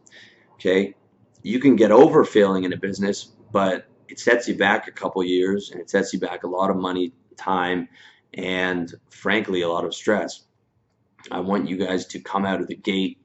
[0.55, 0.95] Okay,
[1.43, 5.23] you can get over failing in a business, but it sets you back a couple
[5.25, 7.89] years and it sets you back a lot of money, time,
[8.35, 10.45] and frankly, a lot of stress.
[11.31, 13.19] I want you guys to come out of the gate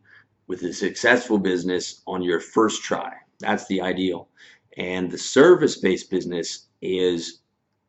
[0.48, 3.12] with a successful business on your first try.
[3.40, 4.30] That's the ideal.
[4.78, 7.42] And the service based business is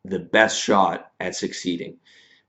[0.05, 1.97] the best shot at succeeding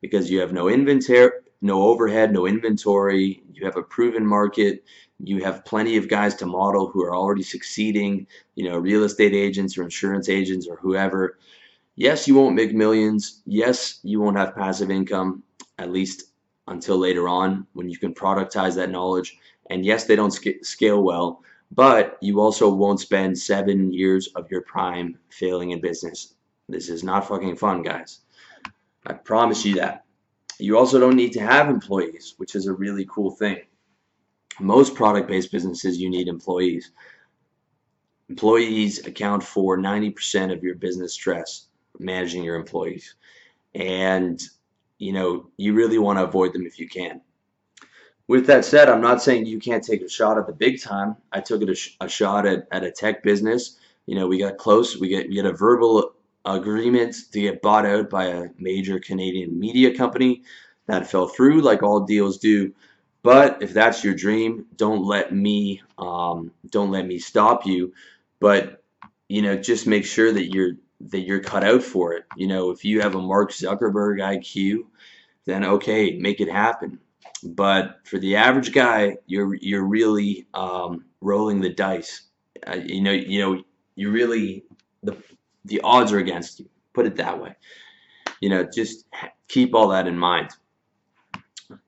[0.01, 1.31] because you have no inventory,
[1.63, 4.85] no overhead, no inventory, you have a proven market,
[5.19, 9.33] you have plenty of guys to model who are already succeeding, you know, real estate
[9.33, 11.39] agents or insurance agents or whoever.
[11.97, 13.43] Yes, you won't make millions.
[13.47, 15.43] Yes, you won't have passive income,
[15.79, 16.25] at least
[16.67, 19.39] until later on when you can productize that knowledge.
[19.71, 21.43] And yes, they don't sc scale well,
[21.75, 26.35] but you also won't spend seven years of your prime failing in business.
[26.69, 28.21] This is not fucking fun, guys.
[29.07, 30.05] I promise you that.
[30.59, 33.61] You also don't need to have employees, which is a really cool thing
[34.61, 36.93] most product-based businesses you need employees
[38.29, 43.17] employees account for 90% of your business stress managing your employees
[43.75, 44.41] and
[44.99, 47.21] you know you really want to avoid them if you can
[48.29, 51.17] with that said I'm not saying you can't take a shot at the big time
[51.33, 54.59] I took a, sh a shot at, at a tech business you know we got
[54.59, 58.99] close we get we get a verbal agreement to get bought out by a major
[58.99, 60.43] Canadian media company
[60.87, 62.73] that fell through like all deals do
[63.25, 67.95] but if that's your dream, don't let me um, don't let me stop you.
[68.39, 68.83] But
[69.29, 70.73] you know, just make sure that you're
[71.09, 72.25] that you're cut out for it.
[72.37, 74.85] You know, if you have a Mark Zuckerberg IQ,
[75.47, 77.01] then okay, make it happen.
[77.45, 82.23] But for the average guy, you're you're really um, rolling the dice.
[82.67, 83.63] Uh, you know, you know,
[83.97, 84.65] you really
[85.03, 85.17] the
[85.65, 86.69] the odds are against you.
[86.95, 87.55] Put it that way.
[88.41, 89.07] You know, just
[89.49, 90.51] keep all that in mind.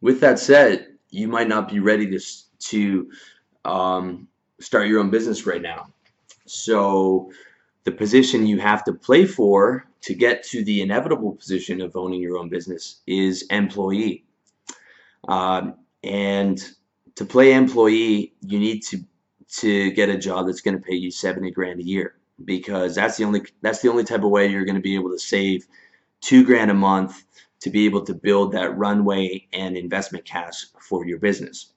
[0.01, 2.21] With that said, you might not be ready to
[2.59, 3.11] to
[3.65, 4.29] um,
[4.61, 5.87] start your own business right now.
[6.47, 7.31] So
[7.85, 12.21] the position you have to play for to get to the inevitable position of owning
[12.21, 14.26] your own business is employee.
[15.29, 16.63] Um, and
[17.17, 18.99] to play employee, you need to
[19.59, 23.17] to get a job that's going to pay you 70 grand a year because that's
[23.17, 25.67] the only that's the only type of way you're going to be able to save
[26.21, 27.25] two grand a month
[27.61, 31.73] to be able to build that runway and investment cash for your business.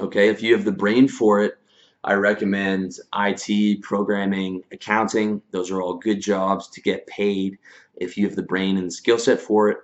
[0.00, 1.58] Okay, if you have the brain for it,
[2.04, 5.42] I recommend IT, programming, accounting.
[5.50, 7.58] Those are all good jobs to get paid
[7.96, 9.78] if you have the brain and the skill set for it.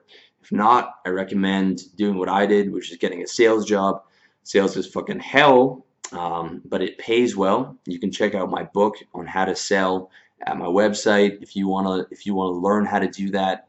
[0.45, 4.03] If not, I recommend doing what I did, which is getting a sales job.
[4.43, 7.79] Sales is fucking hell, um, but it pays well.
[7.87, 10.11] You can check out my book on how to sell
[10.47, 13.69] at my website if you wanna if you wanna learn how to do that.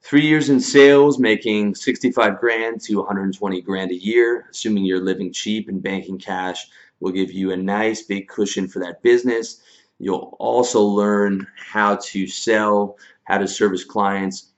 [0.00, 5.30] Three years in sales, making 65 grand to 120 grand a year, assuming you're living
[5.30, 6.68] cheap and banking cash
[7.00, 9.60] will give you a nice big cushion for that business.
[9.98, 14.51] You'll also learn how to sell, how to service clients,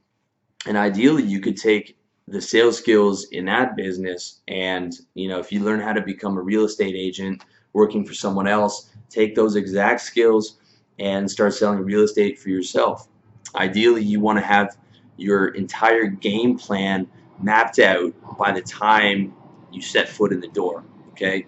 [0.66, 1.96] and ideally you could take
[2.28, 6.38] the sales skills in that business and you know if you learn how to become
[6.38, 10.58] a real estate agent working for someone else take those exact skills
[10.98, 13.08] and start selling real estate for yourself.
[13.54, 14.76] Ideally you want to have
[15.16, 17.08] your entire game plan
[17.40, 19.34] mapped out by the time
[19.72, 21.46] you set foot in the door okay?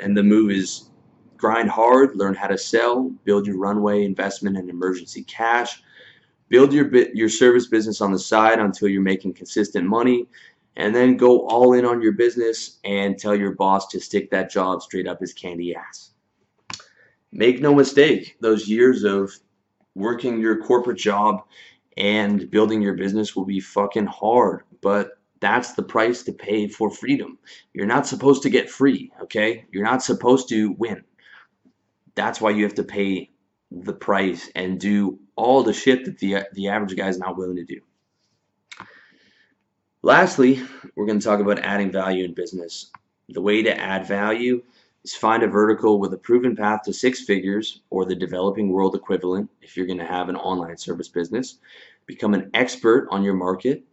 [0.00, 0.90] And the move is
[1.36, 5.82] grind hard learn how to sell build your runway investment and emergency cash
[6.50, 10.26] build your bit your service business on the side until you're making consistent money
[10.76, 14.50] and then go all in on your business and tell your boss to stick that
[14.50, 16.10] job straight up his candy ass.
[17.32, 19.32] Make no mistake those years of
[19.94, 21.42] working your corporate job
[21.96, 26.90] and building your business will be fucking hard but that's the price to pay for
[26.90, 27.38] freedom.
[27.72, 29.64] You're not supposed to get free okay?
[29.70, 31.04] You're not supposed to win.
[32.14, 33.30] That's why you have to pay
[33.70, 37.56] the price and do all the shit that the, the average guy is not willing
[37.56, 37.80] to do.
[40.02, 40.62] Lastly,
[40.94, 42.90] we're going to talk about adding value in business.
[43.28, 44.62] The way to add value
[45.04, 48.94] is find a vertical with a proven path to six figures or the developing world
[48.94, 51.58] equivalent if you're going to have an online service business.
[52.06, 53.84] Become an expert on your market,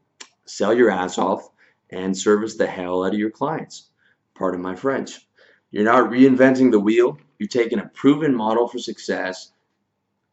[0.45, 1.49] sell your ass off,
[1.91, 3.89] and service the hell out of your clients.
[4.33, 5.27] Pardon my French.
[5.71, 7.17] You're not reinventing the wheel.
[7.39, 9.51] You're taking a proven model for success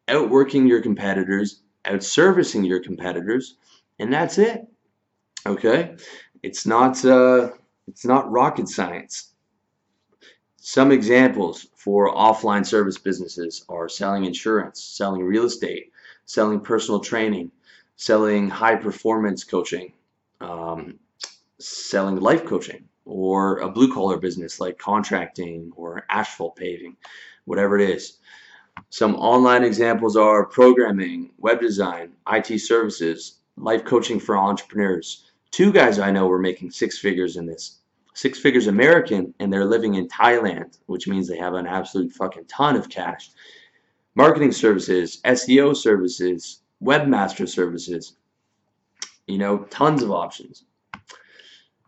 [0.08, 3.56] outworking your competitors, outservicing your competitors,
[3.98, 4.66] and that's it.
[5.46, 5.96] Okay,
[6.42, 7.50] it's not uh,
[7.86, 9.32] it's not rocket science.
[10.56, 15.92] Some examples for offline service businesses are selling insurance, selling real estate,
[16.24, 17.50] selling personal training,
[17.96, 19.92] selling high performance coaching,
[20.40, 20.98] um,
[21.58, 26.96] selling life coaching, or a blue collar business like contracting or asphalt paving,
[27.44, 28.18] whatever it is.
[28.90, 35.30] Some online examples are programming, web design, IT services, life coaching for entrepreneurs.
[35.50, 37.80] Two guys I know were making six figures in this.
[38.14, 42.46] Six figures American, and they're living in Thailand, which means they have an absolute fucking
[42.46, 43.30] ton of cash.
[44.14, 48.16] Marketing services, SEO services, webmaster services.
[49.26, 50.64] You know, tons of options.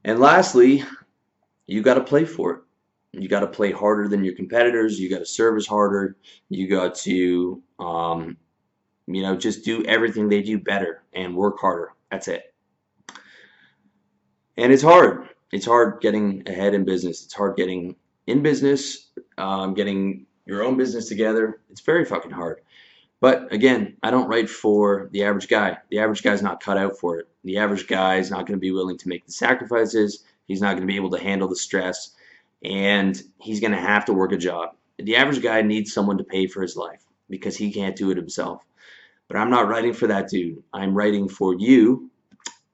[0.05, 0.85] And lastly,
[1.67, 2.61] you got to play for it
[3.23, 4.99] you got to play harder than your competitors.
[4.99, 6.17] You got to service harder.
[6.49, 8.37] You got to, um,
[9.07, 11.93] you know, just do everything they do better and work harder.
[12.11, 12.55] That's it.
[14.57, 15.29] And it's hard.
[15.53, 17.25] It's hard getting ahead in business.
[17.25, 21.61] It's hard getting in business, um, getting your own business together.
[21.71, 22.61] It's very fucking hard.
[23.21, 25.79] But again, I don't write for the average guy.
[25.91, 27.29] The average guy's not cut out for it.
[27.45, 30.25] The average guy is not going to be willing to make the sacrifices.
[30.47, 32.16] He's not going to be able to handle the stress
[32.65, 34.71] and he's going to have to work a job.
[34.99, 38.17] The average guy needs someone to pay for his life because he can't do it
[38.17, 38.63] himself.
[39.29, 40.63] But I'm not writing for that dude.
[40.73, 42.11] I'm writing for you,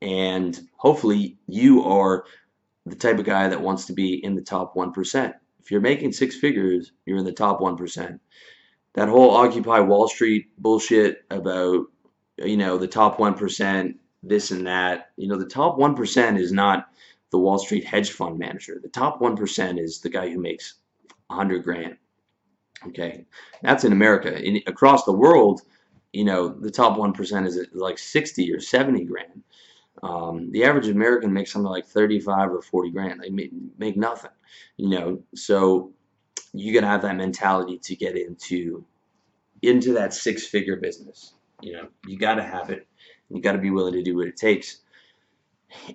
[0.00, 2.24] and hopefully you are
[2.86, 5.34] the type of guy that wants to be in the top 1%.
[5.60, 8.18] If you're making six figures, you're in the top 1%.
[8.94, 11.86] That whole Occupy Wall Street bullshit about,
[12.38, 16.88] you know, the top 1%, this and that, you know, the top 1% is not
[17.32, 18.78] the Wall Street hedge fund manager.
[18.80, 20.74] The top 1% is the guy who makes
[21.26, 21.96] 100 grand.
[22.88, 23.24] Okay,
[23.62, 24.40] that's in America.
[24.40, 25.62] In, across the world,
[26.12, 29.42] you know, the top 1% is like 60 or 70 grand.
[30.02, 33.20] Um, the average American makes something like 35 or 40 grand.
[33.20, 34.32] They make, make nothing,
[34.76, 35.22] you know.
[35.34, 35.92] So
[36.52, 38.84] you gotta have that mentality to get into
[39.62, 41.34] into that six-figure business.
[41.62, 42.86] You know, you gotta have it.
[43.30, 44.81] You gotta be willing to do what it takes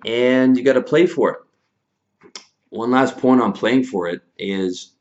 [0.04, 1.38] and you got to play for it.
[2.70, 4.92] One last point on playing for it is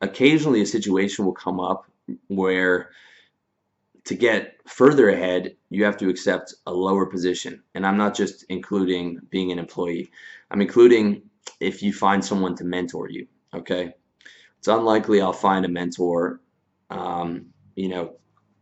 [0.00, 1.90] occasionally a situation will come up
[2.28, 2.90] where
[4.04, 7.62] to get further ahead, you have to accept a lower position.
[7.74, 10.10] And I'm not just including being an employee,
[10.50, 11.22] I'm including
[11.60, 13.26] if you find someone to mentor you.
[13.54, 13.92] Okay.
[14.58, 16.40] It's unlikely I'll find a mentor.
[16.90, 18.14] Um, you know,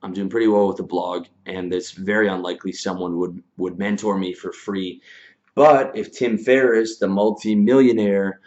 [0.02, 4.18] I'm doing pretty well with the blog, and it's very unlikely someone would, would mentor
[4.18, 5.00] me for free
[5.56, 8.40] but if Tim Ferriss, the multi-millionaire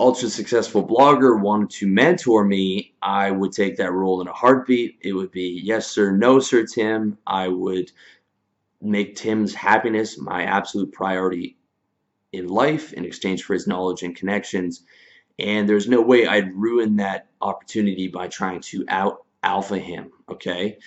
[0.00, 4.98] ultra successful blogger wanted to mentor me, I would take that role in a heartbeat.
[5.02, 7.18] It would be yes, sir, no, sir, Tim.
[7.26, 7.92] I would
[8.80, 11.56] make Tim's happiness my absolute priority
[12.32, 14.84] in life in exchange for his knowledge and connections.
[15.38, 20.12] And there's no way I'd ruin that opportunity by trying to out alpha him.
[20.30, 20.78] Okay.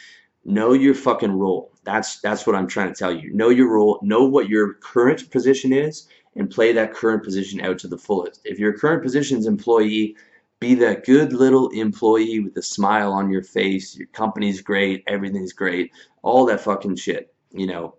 [0.44, 1.72] Know your fucking role.
[1.84, 3.34] That's that's what I'm trying to tell you.
[3.34, 4.00] Know your role.
[4.02, 8.42] Know what your current position is, and play that current position out to the fullest.
[8.46, 10.16] If your current position is employee,
[10.60, 13.96] be that good little employee with a smile on your face.
[13.96, 15.04] Your company's great.
[15.08, 15.92] Everything's great.
[16.22, 17.34] All that fucking shit.
[17.52, 17.96] You know,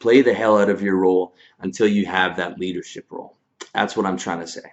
[0.00, 3.36] play the hell out of your role until you have that leadership role.
[3.72, 4.72] That's what I'm trying to say.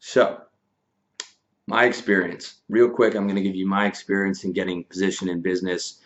[0.00, 0.40] So,
[1.70, 2.54] my experience.
[2.68, 6.00] Real quick, I'm going to give you my experience in getting position in business.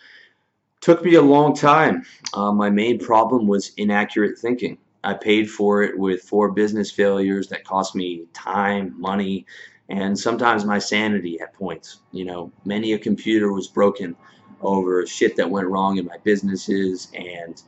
[0.79, 2.05] Took me a long time.
[2.35, 4.77] Uh, my main problem was inaccurate thinking.
[5.03, 9.47] I paid for it with four business failures that cost me time, money,
[9.89, 12.01] and sometimes my sanity at points.
[12.11, 14.15] You know, many a computer was broken
[14.61, 17.59] over shit that went wrong in my businesses and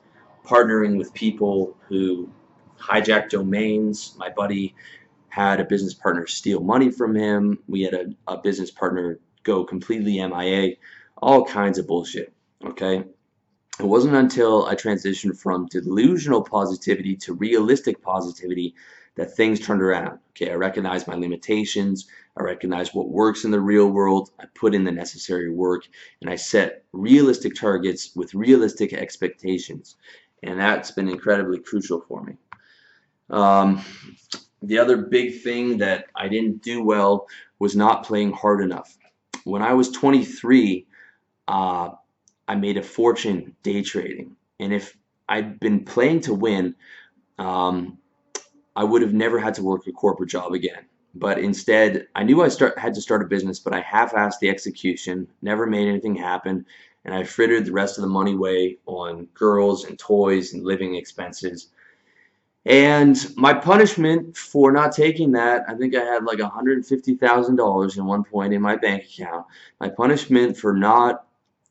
[0.45, 2.29] partnering with people who
[2.79, 4.15] hijacked domains.
[4.19, 4.75] My buddy
[5.38, 7.59] had a business partner steal money from him.
[7.67, 10.77] We had a, a business partner go completely MIA.
[11.17, 12.33] All kinds of bullshit.
[12.65, 13.03] Okay.
[13.79, 18.73] It wasn't until I transitioned from delusional positivity to realistic positivity
[19.13, 20.17] that things turned around.
[20.31, 22.07] Okay, I recognized my limitations.
[22.35, 24.31] I recognized what works in the real world.
[24.39, 25.83] I put in the necessary work
[26.21, 29.97] and I set realistic targets with realistic expectations.
[30.41, 32.38] And that's been incredibly crucial for me.
[33.29, 33.83] Um,
[34.62, 37.28] the other big thing that I didn't do well
[37.60, 38.97] was not playing hard enough.
[39.43, 40.86] When I was 23,
[41.47, 41.89] uh,
[42.47, 44.36] I made a fortune day trading.
[44.60, 44.97] And if
[45.30, 46.76] I'd been playing to win,
[47.38, 47.97] um,
[48.76, 50.86] I would have never had to work a corporate job again.
[51.16, 54.49] But instead, I knew I start, had to start a business, but I half-assed the
[54.49, 56.66] execution, never made anything happen,
[57.05, 60.95] and I frittered the rest of the money away on girls and toys and living
[60.95, 61.70] expenses
[62.68, 68.24] and my punishment for not taking that, I think I had like $150,000 in one
[68.26, 69.45] point in my bank account.
[69.80, 71.26] My punishment for not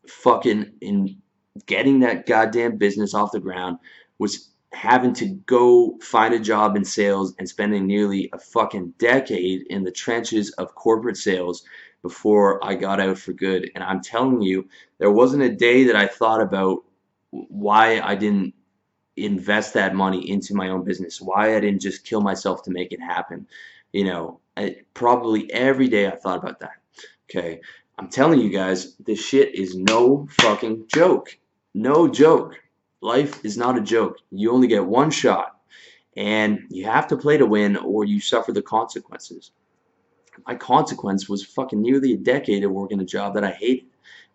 [0.09, 1.18] fucking in
[1.66, 3.76] getting that goddamn business off the ground
[4.18, 9.66] was having to go find a job in sales and spending nearly a fucking decade
[9.68, 11.62] in the trenches of corporate sales
[12.01, 13.70] before I got out for good.
[13.74, 14.66] And I'm telling you,
[14.97, 16.84] there wasn't a day that I thought about
[17.30, 18.55] why I didn't
[19.16, 21.20] invest that money into my own business.
[21.20, 23.46] Why I didn't just kill myself to make it happen.
[23.92, 26.82] You know I, probably every day I thought about that.
[27.30, 27.60] Okay.
[27.98, 31.38] I'm telling you guys this shit is no fucking joke.
[31.74, 32.60] No joke.
[33.00, 34.18] Life is not a joke.
[34.30, 35.58] You only get one shot.
[36.16, 39.50] And you have to play to win or you suffer the consequences.
[40.46, 43.86] My consequence was fucking nearly a decade of working a job that I hated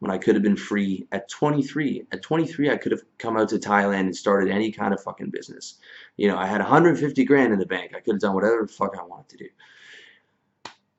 [0.02, 2.08] when I could have been free at 23.
[2.12, 5.30] At 23, I could have come out to Thailand and started any kind of fucking
[5.30, 5.76] business.
[6.18, 7.92] You know, I had 150 grand in the bank.
[7.96, 9.50] I could have done whatever the fuck I wanted to do.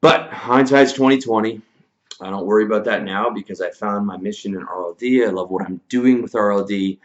[0.00, 1.60] But hindsight's 2020.
[2.20, 5.26] I don't worry about that now because I found my mission in RLD.
[5.26, 7.00] I love what I'm doing with RLD,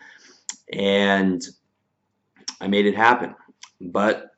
[0.73, 1.43] and
[2.61, 3.33] I made it happen.
[3.81, 4.35] But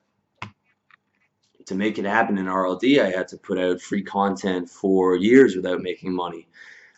[1.65, 5.57] to make it happen in RLD, I had to put out free content for years
[5.57, 6.47] without making money.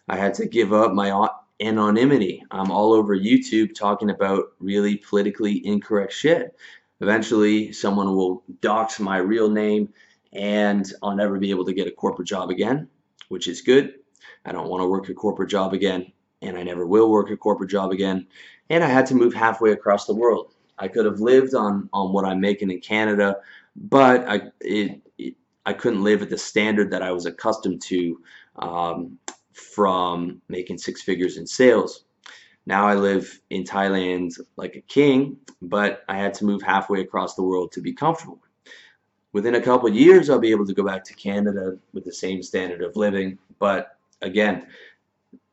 [0.08, 1.30] I had to give up my
[1.62, 2.44] anonymity.
[2.52, 6.56] I'm all over YouTube talking about really politically incorrect shit.
[7.00, 9.94] Eventually, someone will dox my real name
[10.34, 12.88] and I'll never be able to get a corporate job again,
[13.30, 13.96] which is good.
[14.46, 17.38] I don't want to work a corporate job again, and I never will work a
[17.38, 18.28] corporate job again.
[18.70, 20.54] And I had to move halfway across the world.
[20.78, 23.38] I could have lived on, on what I'm making in Canada,
[23.76, 25.36] but I, it, it,
[25.66, 28.20] I couldn't live at the standard that I was accustomed to
[28.56, 29.20] um,
[29.54, 32.06] from making six figures in sales.
[32.66, 37.36] Now I live in Thailand like a king, but I had to move halfway across
[37.36, 38.40] the world to be comfortable.
[39.34, 42.44] Within a couple years, I'll be able to go back to Canada with the same
[42.44, 43.38] standard of living.
[43.60, 44.68] But again,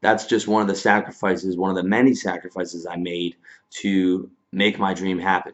[0.00, 3.36] that's just one of the sacrifices, one of the many sacrifices I made
[3.70, 5.52] to make my dream happen.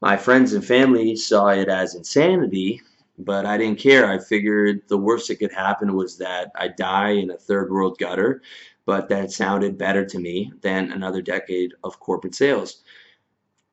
[0.00, 2.82] My friends and family saw it as insanity
[3.18, 4.10] but I didn't care.
[4.10, 7.98] I figured the worst that could happen was that I die in a third world
[7.98, 8.42] gutter,
[8.86, 12.82] but that sounded better to me than another decade of corporate sales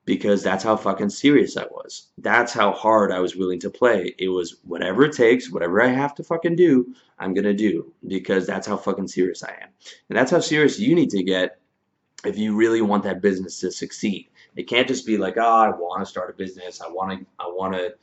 [0.05, 2.09] because that's how fucking serious I was.
[2.19, 4.13] That's how hard I was willing to play.
[4.19, 7.91] It was whatever it takes, whatever I have to fucking do, I'm going to do
[8.07, 9.69] because that's how fucking serious I am.
[10.09, 11.59] And that's how serious you need to get
[12.23, 14.29] if you really want that business to succeed.
[14.55, 16.81] It can't just be like, oh, I want to start a business.
[16.81, 17.95] I want to, I want to,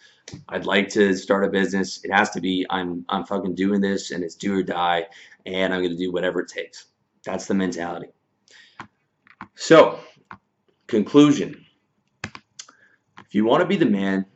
[0.48, 2.04] I'd like to start a business.
[2.04, 5.06] It has to be, I'm, I'm fucking doing this and it's do or die
[5.46, 6.86] and I'm going to do whatever it takes.
[7.24, 8.08] That's the mentality.
[9.54, 10.00] So,
[10.86, 11.64] conclusion.
[12.24, 14.26] If you want to be the man,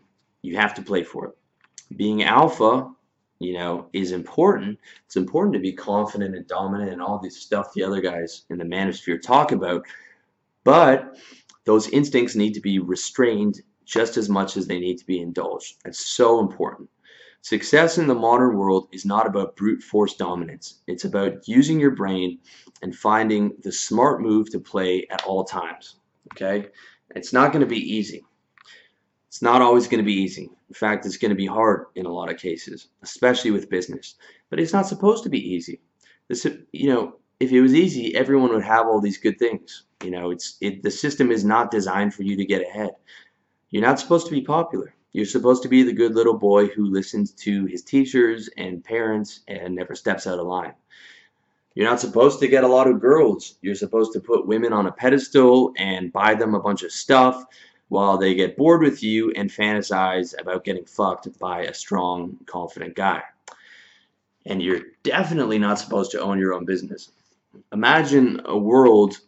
[0.43, 1.97] you have to play for it.
[1.97, 2.91] Being alpha
[3.39, 4.79] you know, is important.
[5.05, 8.59] It's important to be confident and dominant and all this stuff the other guys in
[8.59, 9.85] the manosphere talk about.
[10.65, 11.17] But
[11.67, 15.77] those instincts need to be restrained just as much as they need to be indulged.
[15.85, 16.89] That's so important.
[17.43, 20.81] Success in the modern world is not about brute force dominance.
[20.87, 22.39] It's about using your brain
[22.83, 25.97] and finding the smart move to play at all times.
[26.33, 26.69] Okay?
[27.15, 28.25] It's not going to be easy.
[29.29, 30.51] It's not always going to be easy.
[30.69, 34.17] In fact, it's going to be hard in a lot of cases, especially with business.
[34.51, 35.81] But it's not supposed to be easy.
[36.29, 39.85] This, you know, if it was easy, everyone would have all these good things.
[40.03, 42.91] You know, it's it, the system is not designed for you to get ahead.
[43.71, 44.95] You're not supposed to be popular.
[45.13, 49.41] You're supposed to be the good little boy who listens to his teachers and parents
[49.49, 50.75] and never steps out of line.
[51.75, 53.57] You're not supposed to get a lot of girls.
[53.61, 57.45] You're supposed to put women on a pedestal and buy them a bunch of stuff
[57.89, 62.95] while they get bored with you and fantasize about getting fucked by a strong, confident
[62.95, 63.23] guy.
[64.47, 67.11] And you're definitely not supposed to own your own business.
[67.73, 69.19] Imagine a world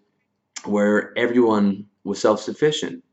[0.64, 3.04] where everyone was self sufficient.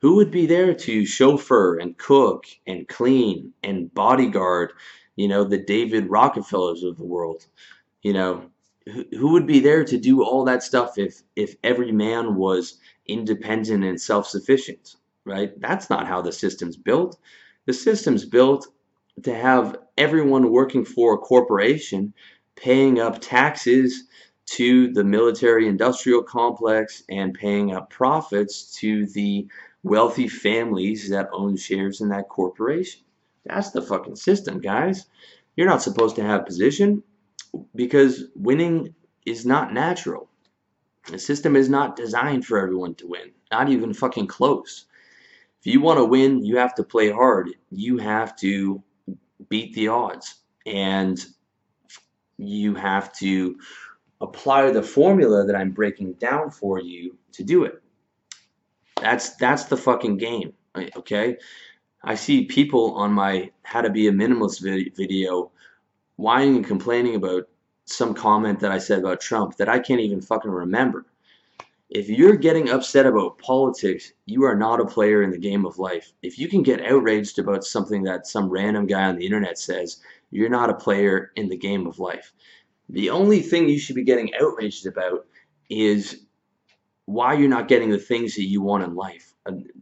[0.00, 4.72] Who would be there to chauffeur and cook and clean and bodyguard,
[5.16, 7.46] you know, the David Rockefellers of the world?
[8.02, 8.50] You know,
[8.86, 13.84] who would be there to do all that stuff if if every man was independent
[13.84, 15.52] and self-sufficient, right?
[15.60, 17.18] That's not how the system's built.
[17.66, 18.66] The system's built
[19.22, 22.12] to have everyone working for a corporation
[22.56, 24.04] paying up taxes
[24.52, 29.46] to the military industrial complex and paying up profits to the
[29.82, 33.02] wealthy families that own shares in that corporation.
[33.46, 35.06] That's the fucking system, guys.
[35.56, 37.02] You're not supposed to have position
[37.74, 38.94] because winning
[39.26, 40.28] is not natural.
[41.08, 44.84] The system is not designed for everyone to win, not even fucking close.
[45.60, 47.50] If you want to win, you have to play hard.
[47.70, 48.82] You have to
[49.48, 50.34] beat the odds.
[50.66, 51.24] And
[52.38, 53.56] you have to
[54.22, 57.82] apply the formula that I'm breaking down for you to do it.
[59.00, 60.52] That's that's the fucking game,
[60.96, 61.36] okay?
[62.04, 64.62] I see people on my how to be a minimalist
[64.96, 65.50] video
[66.16, 67.48] whining and complaining about
[67.84, 71.06] some comment that I said about Trump that I can't even fucking remember.
[71.90, 75.78] If you're getting upset about politics, you are not a player in the game of
[75.78, 76.12] life.
[76.22, 80.00] If you can get outraged about something that some random guy on the internet says,
[80.30, 82.32] you're not a player in the game of life.
[82.92, 85.26] The only thing you should be getting outraged about
[85.68, 86.24] is
[87.06, 89.34] why you're not getting the things that you want in life.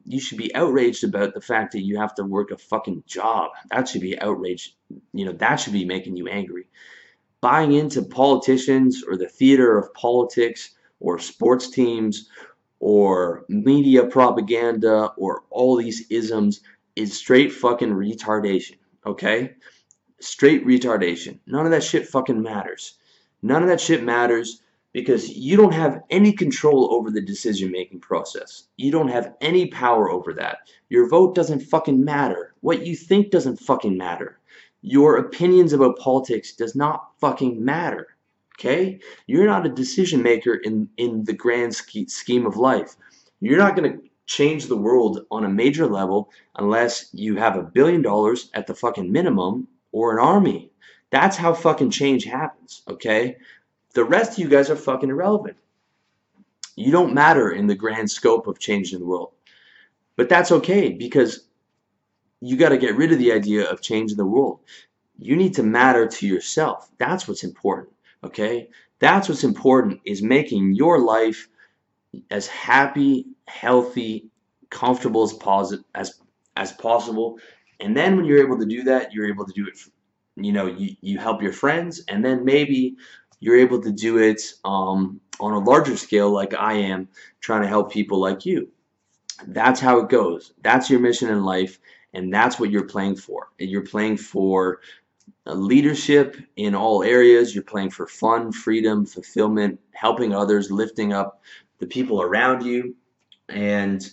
[0.04, 3.50] You should be outraged about the fact that you have to work a fucking job.
[3.70, 4.74] That should be outraged.
[5.12, 6.66] You know, that should be making you angry
[7.40, 12.28] buying into politicians or the theater of politics or sports teams
[12.80, 16.60] or media propaganda or all these isms
[16.96, 19.54] is straight fucking retardation, okay?
[20.20, 21.38] Straight retardation.
[21.46, 22.98] None of that shit fucking matters.
[23.42, 24.62] None of that shit matters
[24.92, 28.64] because you don't have any control over the decision making process.
[28.76, 30.58] You don't have any power over that.
[30.88, 32.54] Your vote doesn't fucking matter.
[32.60, 34.40] What you think doesn't fucking matter
[34.82, 38.08] your opinions about politics does not fucking matter.
[38.58, 39.00] Okay?
[39.26, 42.96] You're not a decision maker in, in the grand scheme of life.
[43.40, 47.62] You're not going to change the world on a major level unless you have a
[47.62, 50.70] billion dollars at the fucking minimum or an army.
[51.10, 53.36] That's how fucking change happens, okay?
[53.94, 55.56] The rest of you guys are fucking irrelevant.
[56.76, 59.32] You don't matter in the grand scope of changing the world.
[60.16, 61.46] But that's okay because
[62.40, 64.60] you got to get rid of the idea of changing the world.
[65.18, 66.88] You need to matter to yourself.
[66.98, 67.88] That's what's important.
[68.24, 68.68] Okay?
[69.00, 71.48] That's what's important is making your life
[72.30, 74.30] as happy, healthy,
[74.70, 76.20] comfortable as as
[76.56, 77.38] as possible.
[77.80, 79.78] And then when you're able to do that, you're able to do it.
[80.44, 82.96] You know, you, you help your friends, and then maybe
[83.40, 87.08] you're able to do it um, on a larger scale, like I am,
[87.40, 88.68] trying to help people like you.
[89.46, 90.52] That's how it goes.
[90.62, 91.78] That's your mission in life
[92.14, 93.48] and that's what you're playing for.
[93.58, 94.80] You're playing for
[95.46, 97.54] leadership in all areas.
[97.54, 101.42] You're playing for fun, freedom, fulfillment, helping others, lifting up
[101.78, 102.94] the people around you,
[103.48, 104.10] and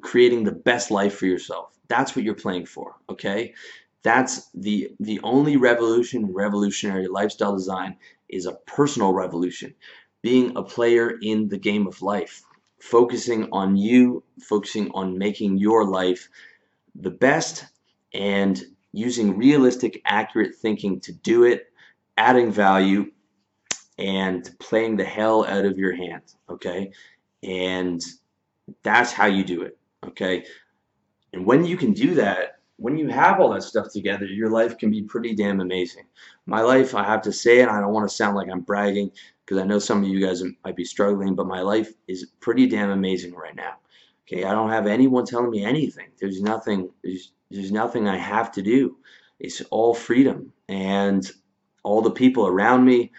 [0.00, 1.78] creating the best life for yourself.
[1.88, 3.54] That's what you're playing for, okay?
[4.02, 7.96] That's the the only revolution, revolutionary lifestyle design
[8.28, 9.74] is a personal revolution.
[10.22, 12.42] Being a player in the game of life.
[12.78, 16.28] focusing on you, focusing on making your life
[16.94, 17.64] the best
[18.14, 21.72] and using realistic, accurate thinking to do it,
[22.18, 23.10] adding value,
[23.98, 26.92] and playing the hell out of your hand, okay?
[27.42, 28.00] And
[28.82, 30.44] that's how you do it, okay?
[31.32, 34.76] And when you can do that, when you have all that stuff together, your life
[34.76, 36.04] can be pretty damn amazing.
[36.46, 39.10] My life, I have to say it, I don't want to sound like I'm bragging
[39.44, 42.66] because I know some of you guys might be struggling, but my life is pretty
[42.66, 43.76] damn amazing right now.
[44.26, 46.08] Okay, I don't have anyone telling me anything.
[46.20, 46.90] There's nothing.
[47.02, 48.96] There's, there's nothing I have to do.
[49.38, 51.30] It's all freedom, and
[51.84, 53.12] all the people around me.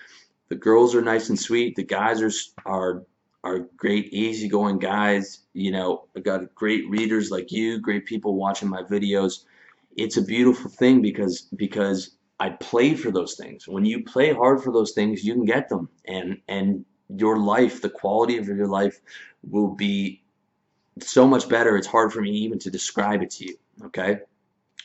[0.49, 1.76] The girls are nice and sweet.
[1.76, 2.32] The guys are
[2.66, 3.03] are
[3.48, 5.39] are great, easygoing guys.
[5.54, 9.45] You know, I got great readers like you, great people watching my videos.
[9.95, 13.68] It's a beautiful thing because because I play for those things.
[13.68, 17.82] When you play hard for those things, you can get them, and and your life,
[17.82, 19.00] the quality of your life,
[19.43, 20.22] will be
[21.00, 21.78] so much better.
[21.78, 23.58] It's hard for me even to describe it to you.
[23.86, 24.20] Okay,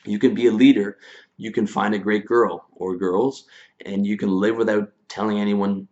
[0.04, 0.98] you can be a leader.
[1.36, 3.46] You can find a great girl or girls,
[3.84, 5.88] and you can live without telling anyone,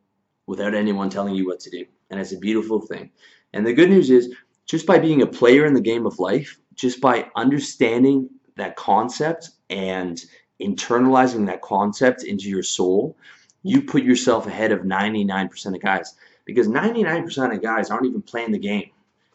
[0.47, 3.11] without anyone telling you what to do and it's a beautiful thing.
[3.53, 4.35] And the good news is,
[4.67, 9.51] just by being a player in the game of life, just by understanding that concept
[9.69, 10.25] and
[10.61, 13.17] internalizing that concept into your soul,
[13.63, 16.15] you put yourself ahead of 99% of guys.
[16.45, 18.91] Because 99% of guys aren't even playing the game.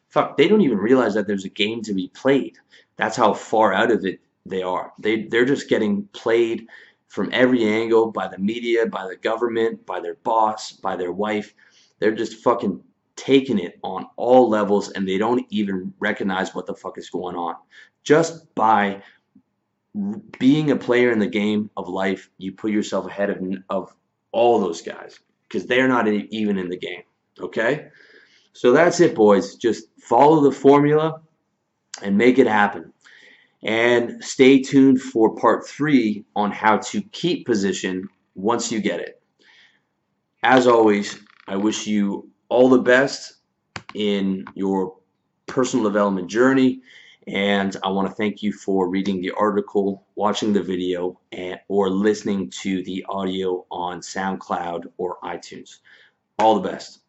[0.10, 2.58] Fuck, they don't even realize that there's a game to be played.
[2.98, 4.94] That's how far out of it they are.
[5.00, 6.68] They, they're just getting played
[7.08, 11.54] from every angle by the media, by the government, by their boss, by their wife.
[12.00, 12.82] They're just fucking
[13.16, 17.36] taking it on all levels and they don't even recognize what the fuck is going
[17.36, 17.56] on.
[18.04, 19.02] Just by
[20.40, 23.40] being a player in the game of life, you put yourself ahead of,
[23.70, 23.96] of
[24.32, 27.04] all those guys because they're not even in the game.
[27.40, 27.88] Okay?
[28.54, 29.56] So that's it, boys.
[29.56, 31.22] Just follow the formula
[32.02, 32.92] and make it happen.
[33.64, 39.22] And stay tuned for part three on how to keep position once you get it.
[40.44, 41.18] As always,
[41.48, 43.36] I wish you all the best
[43.94, 44.96] in your
[45.46, 46.82] personal development journey.
[47.28, 51.90] And I want to thank you for reading the article, watching the video, and, or
[51.90, 55.80] listening to the audio on SoundCloud or iTunes.
[56.38, 57.00] All the best.